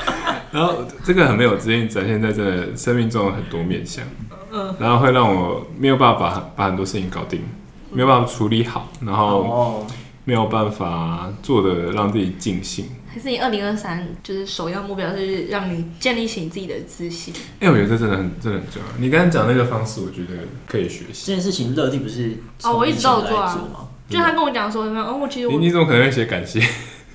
[0.50, 4.04] 然后这个很没有自信，展现在这个生命中的很多面相。
[4.50, 4.74] 嗯。
[4.80, 7.42] 然后会让我没有办法把把很多事情搞定，
[7.90, 9.86] 没有办法处理好，然后
[10.24, 12.86] 没有办法做的让自己尽兴。
[13.16, 17.32] 还是你二零二三就是首要目标是让你建立起你自己的自信？
[17.60, 18.88] 哎、欸，我觉得这真的很真的很重要。
[18.98, 20.34] 你刚才讲那个方式，我觉得
[20.66, 21.24] 可以学习。
[21.24, 23.54] 这件事情乐蒂不是哦，我一直都有做啊。
[23.72, 26.60] 吗就他跟我讲说什么，哦，我其实我你你怎么可能会写感谢？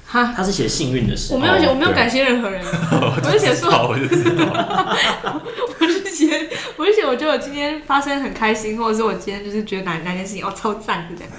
[0.07, 1.35] 哈， 他是写幸运的事。
[1.35, 2.59] 我没有写，我没有感谢任何人。
[2.65, 4.43] 我就写说，我就知道。
[5.79, 11.31] 我就写，我就写，我觉得我今天发生很开心，或者是我今天就是觉得哪哪件事情哦超赞的这样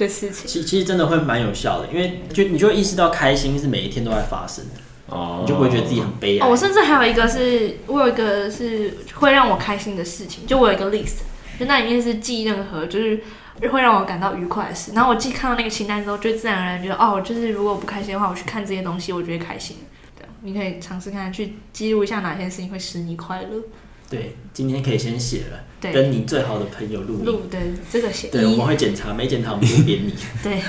[0.00, 0.46] 的事情。
[0.46, 4.80] 其其实真的会蛮有效的，因为就你就会意识到开心是每一天都在发生的
[5.14, 6.46] 哦，你就不会觉得自己很悲哀。
[6.46, 11.18] 哦，我甚至还有一个是，我有一个是会让我开心的事情，就我有一个 list，
[11.58, 13.20] 就那里面是记任何就是。
[13.70, 19.76] 会让我感到愉快的事，然后我既看到那个清单之后，就自然而然觉得，哦，就是如果我不开心的话，我去看这些东西，我就会开心。
[20.18, 23.48] 对，你可以尝试看，去记录一下哪些事情会使你快乐。
[24.10, 28.28] 对，今天可以先写了，对，跟你最好的朋友录录，对，这个写。
[28.28, 30.14] 对，我们会检查，没检查我们就扁你。
[30.42, 30.60] 对。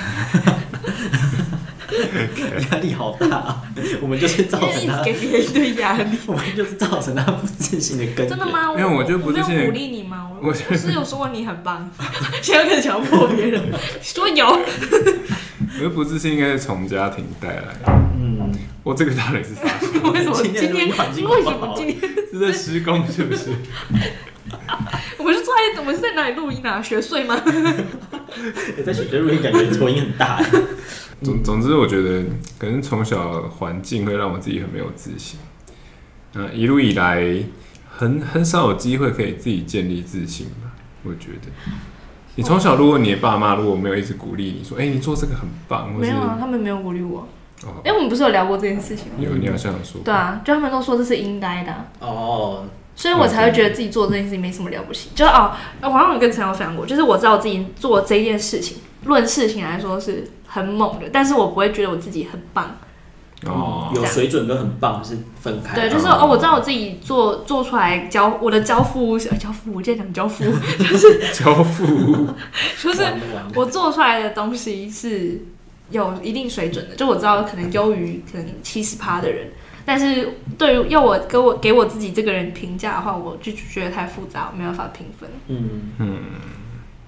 [2.72, 3.62] 压力好大啊！
[4.02, 8.30] 我们就是造成他给别人一堆压力，我们就是造成他不自信的根源。
[8.30, 8.72] 真的吗？
[8.78, 10.30] 因为我就不自信，鼓励你吗？
[10.42, 11.92] 我不是有说过你很棒，
[12.42, 13.62] 现在开始强迫别人
[14.02, 14.46] 说有。
[14.48, 17.92] 我觉得不自信应该是从家庭带来的。
[18.48, 19.64] 嗯，我这个到底是啥？
[20.12, 20.74] 为什么今天？
[20.76, 22.00] 为什么今天
[22.32, 23.06] 是在施工？
[23.08, 23.50] 是不是？
[25.18, 26.82] 我们是坐在，我们是在哪里录音啊？
[26.82, 27.40] 学睡吗？
[28.86, 30.42] 在学录音，感觉噪音很大。
[31.22, 32.24] 总总之，我觉得
[32.58, 35.40] 可能从小环境会让我自己很没有自信。
[36.34, 37.44] 那一路以来，
[37.90, 40.72] 很很少有机会可以自己建立自信吧。
[41.04, 41.52] 我觉得，
[42.36, 47.28] 你从小，如果你的爸妈如果没有一直鼓励你说，哎、欸，你做这个很棒，没有啊，他们没有鼓励我。
[47.84, 49.14] 哎、我们不是有聊过这件事情吗？
[49.20, 50.02] 有，你好像有说。
[50.04, 51.74] 对啊，就他们都说这是应该的。
[52.00, 52.66] 哦。
[52.94, 55.10] 所以我才会觉得自己做这件事情没什么了不起。
[55.16, 55.52] 就哦，
[55.82, 62.76] 我好像有跟陈友分享过，就是我知道我自己做这件事情，论事情来说是很猛的，但是我不会觉得我自己很棒。
[63.48, 65.74] 哦，有水准跟很棒是分开。
[65.74, 70.44] 对，就是哦，我知道我自己做做出来交我的交付交付，我今天讲交付
[70.78, 72.28] 就是交付，
[72.80, 73.04] 就是
[73.56, 75.42] 我做出来的东西是
[75.92, 79.48] 有一定水准的，就我知道可能优于可能七十趴的人。
[79.84, 85.30] 但是对于要我给我给我自己这个人评价的话，我就觉得太复杂，我没办法评分。
[85.48, 86.20] 嗯嗯。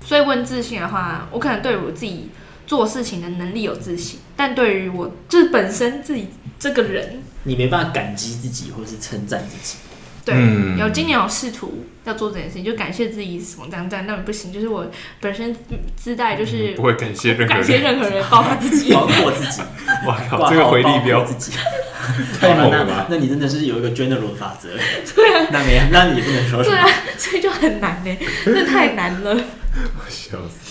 [0.01, 2.29] 所以问自信的话，我可能对我自己
[2.67, 6.27] 做事情的能力有自信，但对于我就是本身自己
[6.59, 9.77] 这个人，你没办法感激自己或是称赞自己。
[10.25, 10.35] 对，
[10.77, 15.55] 有今年有试图要做这件事情，就感谢自己什么这样这样，那不行，就是我本身
[15.95, 19.61] 自带就是不会感谢任何人，感谢任何人，包括自己，包括自己。
[20.07, 21.57] 哇靠，这个回力标自己。
[22.39, 23.07] 太猛了吧？
[23.09, 24.69] 那你真的是有一个 general 法则。
[25.15, 26.75] 对啊，那没，那你也不能说什么。
[26.75, 29.31] 对啊，所以就很难呢，这太难了。
[29.73, 30.62] 我笑死。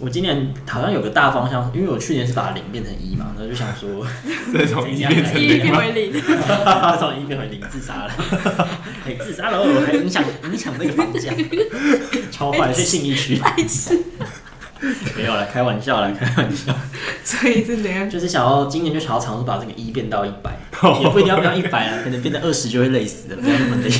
[0.00, 4.06] 我今年好像有个大方向，因为我去年是把零变成一嘛，然后就想说
[4.52, 6.10] 再从一变成零，一变回零，
[6.98, 8.14] 从一变回零，自杀了，
[9.06, 11.30] 哎，自杀了，我还影响影响那个房价，
[12.30, 14.00] 超坏，是信义区，白痴，
[15.14, 16.74] 没有了，开玩笑了，开玩笑，
[17.22, 18.08] 所以是怎样？
[18.08, 20.58] 就是想要今年就想要尝试把这个一变到一百，
[21.02, 23.90] 也不一定要变到一百啊，可能变成二十就会累死了，不要那么累，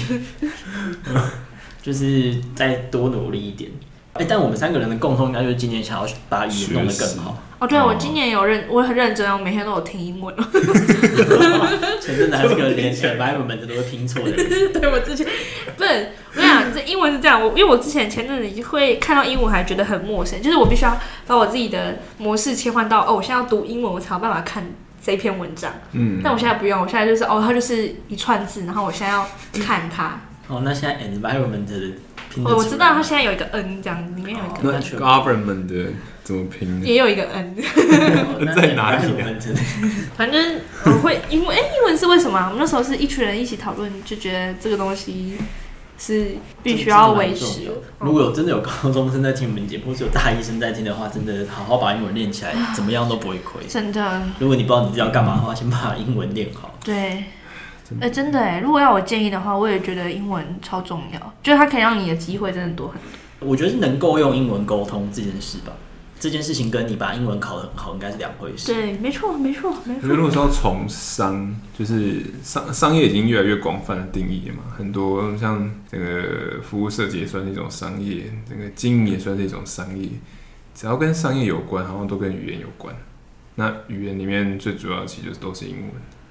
[1.82, 3.70] 就是再多努力一点。
[4.14, 7.36] 哎、欸，但我们三个人的共同应该就是今年想要把语言弄得更好。
[7.60, 10.34] 哦，对啊，我今年有认，我很认真，我每天都有听英文。
[12.00, 14.32] 前阵子还是个连 environment 都会拼错的。
[14.72, 15.26] 对，我之前
[15.76, 24.66] 不是，我跟你讲，这英文是这样，我因为我之前前阵子会看到英文还觉得很陌生，就是我必须要把我自己的模式切换到哦，我现在要读英文，我才有办法看
[25.04, 25.70] 这篇文章。
[25.92, 26.20] 嗯。
[26.24, 29.26] 但我现在不用，我现在就是哦，它就是一串字，然后我现在要
[29.62, 30.18] 看它。
[30.48, 31.66] 哦，那现在 environment
[32.36, 32.50] 的。
[32.50, 34.72] 我我知道它现在有一个 n 这样，里面有一个。
[34.72, 35.90] 那 government 的
[36.22, 36.80] 怎么拼？
[36.82, 37.56] 也有一个 n，
[38.54, 39.12] 在哪里？
[40.16, 42.38] 反正我会英文，哎，英文是为什么？
[42.46, 45.36] 我们那时候是一群人一起讨论，就觉得这个东西
[45.98, 47.70] 是必须要维持。
[47.98, 53.62] 如果有真的有高中生在听我们节目，或者有大医生在听的话，真的好好把英文练起来， 怎么样都不会亏。
[53.68, 54.22] 真的。
[54.38, 56.74] 如果你不知道你自己要干嘛的话，先把英文练好。
[56.84, 57.24] 对。
[57.96, 58.60] 哎、欸，真的哎！
[58.60, 63.48] 如果要我建议的话，我也觉得英文超重要，就是它可以让你的机会真的多很多。
[63.48, 65.72] 我觉得是能够用英文沟通这件事吧，
[66.18, 68.72] 这件事情跟你把英文考得很好应该是两回事。
[68.72, 70.08] 对，没错，没错，没错。
[70.08, 80.08] 如果说从商，就是商商业已经越来越广泛的定义了嘛，很多像这个服务设计也算是一种商业，这个经营也算是一种商业，
[80.74, 82.94] 只要跟商业有关，好像都跟语言有关。
[83.56, 85.90] 那语言里面最主要的其实都是英文。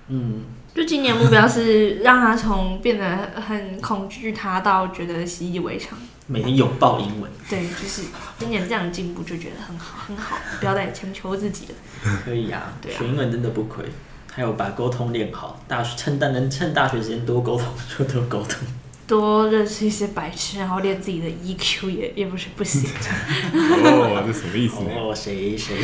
[0.10, 0.42] 嗯。
[0.80, 7.30] 就今年目标是让他从变得很恐惧他到觉得习以为常，每天拥抱英文。
[7.50, 8.04] 对，就是
[8.40, 11.74] 今年这样的进步就觉得很好很好，不要再强求自己了。
[12.24, 13.84] 可以啊， 对啊，学英文真的不亏，
[14.32, 17.66] 还有把沟通练好，大学趁但能趁大学时间多沟通
[17.98, 18.60] 就多沟通，
[19.06, 22.90] 多认识一些白痴，然后练自己的 EQ 也也不是不行。
[23.52, 24.76] 哦，这什么意思？
[24.96, 25.76] 哦，谁谁？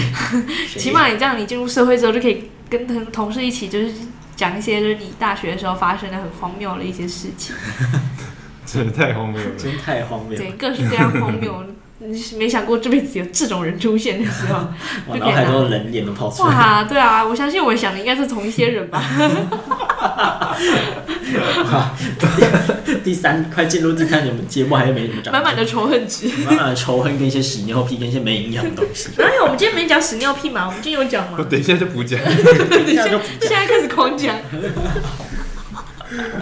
[0.79, 3.91] 起码你这样，你进入社会之后就可以跟同同事一起，就是
[4.35, 7.55] 讲一些就是你大学的时候发生的很荒谬的一些事情。
[8.65, 10.37] 真的太荒谬了，真太荒谬。
[10.37, 11.63] 对，各式各样荒谬。
[11.97, 14.67] 你没想过这辈子有这种人出现的时候，
[15.13, 16.49] 然后很多人脸都跑出来。
[16.49, 19.01] 哇，对啊，我相信我想的应该是同一些人吧。
[23.03, 25.31] 第三，快进入第三年节目，还是没什么长。
[25.31, 29.09] 满满的仇恨值，满满的仇恨跟一些屎尿屁，跟一些没营养的东西。
[29.17, 29.43] 哪有？
[29.43, 30.65] 我们今天没讲屎尿屁嘛？
[30.67, 31.37] 我们今天有讲吗？
[31.37, 34.35] 我等一下就不讲，等一下就现在开始狂讲。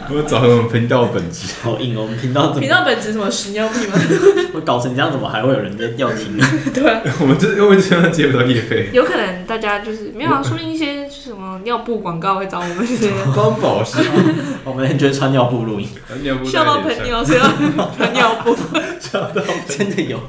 [0.10, 2.02] 我找回我们频道本质，好硬哦！
[2.04, 3.98] 我们频道频道本质什么屎尿屁吗？
[4.54, 6.46] 我搞成这样，怎么还会有人在要听呢？
[6.74, 13.98] 对啊，我们这因为这样接不到业费，有可能大家就是没有啊，说一些什么尿布广告会找我们这些 光宝石，
[14.66, 15.88] 我们就会穿尿布录音，
[16.44, 17.40] 笑到喷尿，笑
[17.78, 18.54] 到喷尿布，
[19.00, 20.20] 笑到真的有，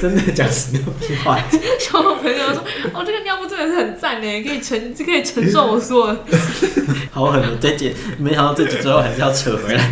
[0.00, 1.38] 真的讲屎尿屁话，
[1.80, 6.18] 笑到朋友说哦，这个尿布真的是很赞呢，可以承，可以承受我说的，
[7.10, 7.56] 好狠哦！
[7.58, 9.90] 这集没想到这集最后还是要扯回来，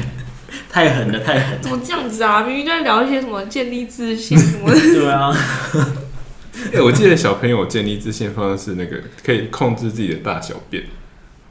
[0.70, 1.58] 太狠了，太狠了！
[1.62, 2.42] 怎么这样子啊？
[2.42, 4.78] 明明就在聊一些什么建立自信什么的。
[4.78, 5.34] 对啊。
[6.72, 10.84] 哎、欸，我记得小朋友建立自信方式是那个可以控制自己的大小便，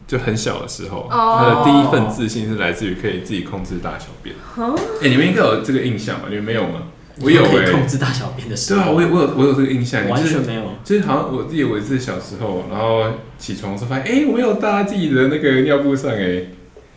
[0.07, 4.36] 就很小的时候，他的第一份自信是来自于可以自己控制大小便。
[4.55, 4.78] 哦。
[5.01, 6.28] 哎，你们应该有这个印象吧？
[6.30, 6.84] 你们没有吗？
[7.22, 7.72] 我有、欸。
[7.72, 8.82] 控制大小便的时候。
[8.82, 10.07] 对啊，我有，我有，我有这个印象。
[10.07, 10.64] 完全没有。
[10.84, 13.03] 就是好像我自己有一次小时候，然后
[13.38, 16.43] 起床的时候发现，哎、欸，我没有搭自己的那个尿布上、欸，哎。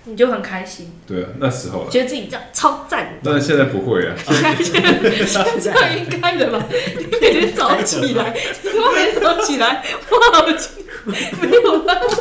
[0.04, 3.18] 你就很开心，对啊，那时候觉得自己这样超赞。
[3.22, 6.64] 但是现在不会啊，现 在现在应该的吧？
[6.98, 10.70] 你每天早起来，你每天早起来，我好奇，
[11.04, 12.16] 没有办法，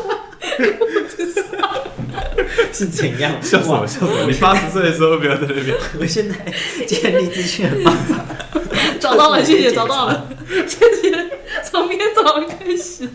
[0.80, 1.84] 我不知道
[2.72, 3.32] 是怎样。
[3.42, 4.12] 笑什么，笑什么！
[4.30, 5.76] 你八十岁的时候不要在那边。
[6.00, 6.36] 我现在
[6.86, 8.26] 建立自信的方法，
[9.00, 10.28] 找到了，谢谢，找到了，
[10.68, 11.11] 谢谢。
[11.72, 13.08] 从明天早上开始，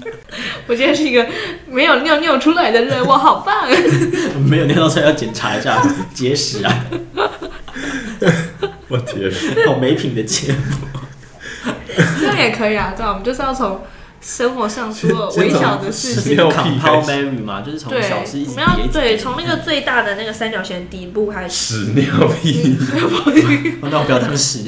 [0.67, 1.27] 我今天是一个
[1.67, 3.69] 没有尿尿出来的人，我好棒！
[4.49, 5.83] 没有尿出来要检查一下
[6.15, 6.87] 结石啊！
[8.89, 9.31] 我天，
[9.67, 11.71] 好 没品的节目，
[12.19, 13.81] 这样也可以啊，对，我们就是要从。
[14.21, 21.77] 生活上所有微小的事情，就是 compound memory 嘛，就是从小事一直叠，我们要对从那个最大的那个三角形底部开始。
[21.77, 22.77] 屎尿屁，
[23.83, 24.65] 那我不要当屎。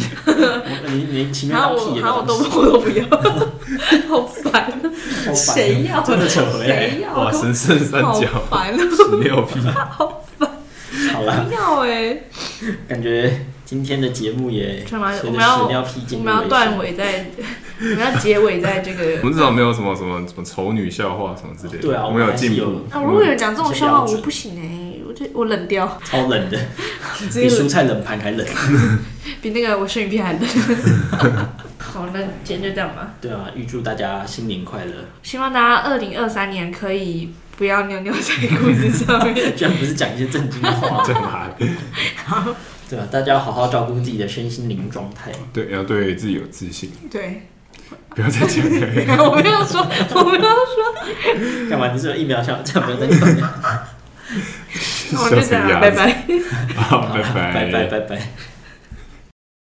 [0.86, 2.18] 你你前面当屁也当屎。
[2.18, 3.04] 我都我都不要，
[4.08, 5.34] 好烦啊！
[5.34, 6.02] 谁要？
[6.02, 6.90] 真的扯回来。
[6.90, 7.18] 谁要？
[7.18, 8.86] 哇，神圣三角，烦屎
[9.22, 10.48] 尿屁， 好烦。
[11.12, 12.16] 好了，要哎，
[12.88, 13.46] 感觉。
[13.68, 17.26] 今天的节目也，我们要我们要断尾在，
[17.78, 19.18] 我们要结尾在这个。
[19.20, 21.78] 我们至少没有什么什么什么丑女笑话什么之类的。
[21.86, 22.86] 对啊，我们有进步。
[22.90, 25.86] 啊，如果有讲这种笑话，我不行哎，我我冷掉。
[26.02, 26.58] 超冷的，
[27.18, 28.46] 比蔬菜冷盘还冷，
[29.42, 30.42] 比那个我生鱼片还冷。
[31.76, 33.16] 好，那今天就这样吧。
[33.20, 34.94] 对啊，预祝大家新年快乐！
[35.22, 39.54] 希望大家二零二三年可以不要尿尿在裤子上面。
[39.54, 41.20] 居然不是讲一些正经的话，真的。
[42.24, 42.46] 好。
[42.88, 45.30] 对啊，大家要好好照顾自己的身心灵状态。
[45.52, 46.90] 对，要对自己有自信。
[47.10, 47.42] 对，
[48.10, 49.24] 不要再讲了。
[49.30, 49.80] 我没有说，
[50.14, 51.68] 我没有说。
[51.70, 51.92] 干嘛？
[51.92, 53.40] 你是有疫苗想这样不用再讲？
[53.40, 53.88] 了
[55.24, 56.22] 我就这样，拜拜。
[56.76, 58.47] 好，拜拜，拜拜，拜拜。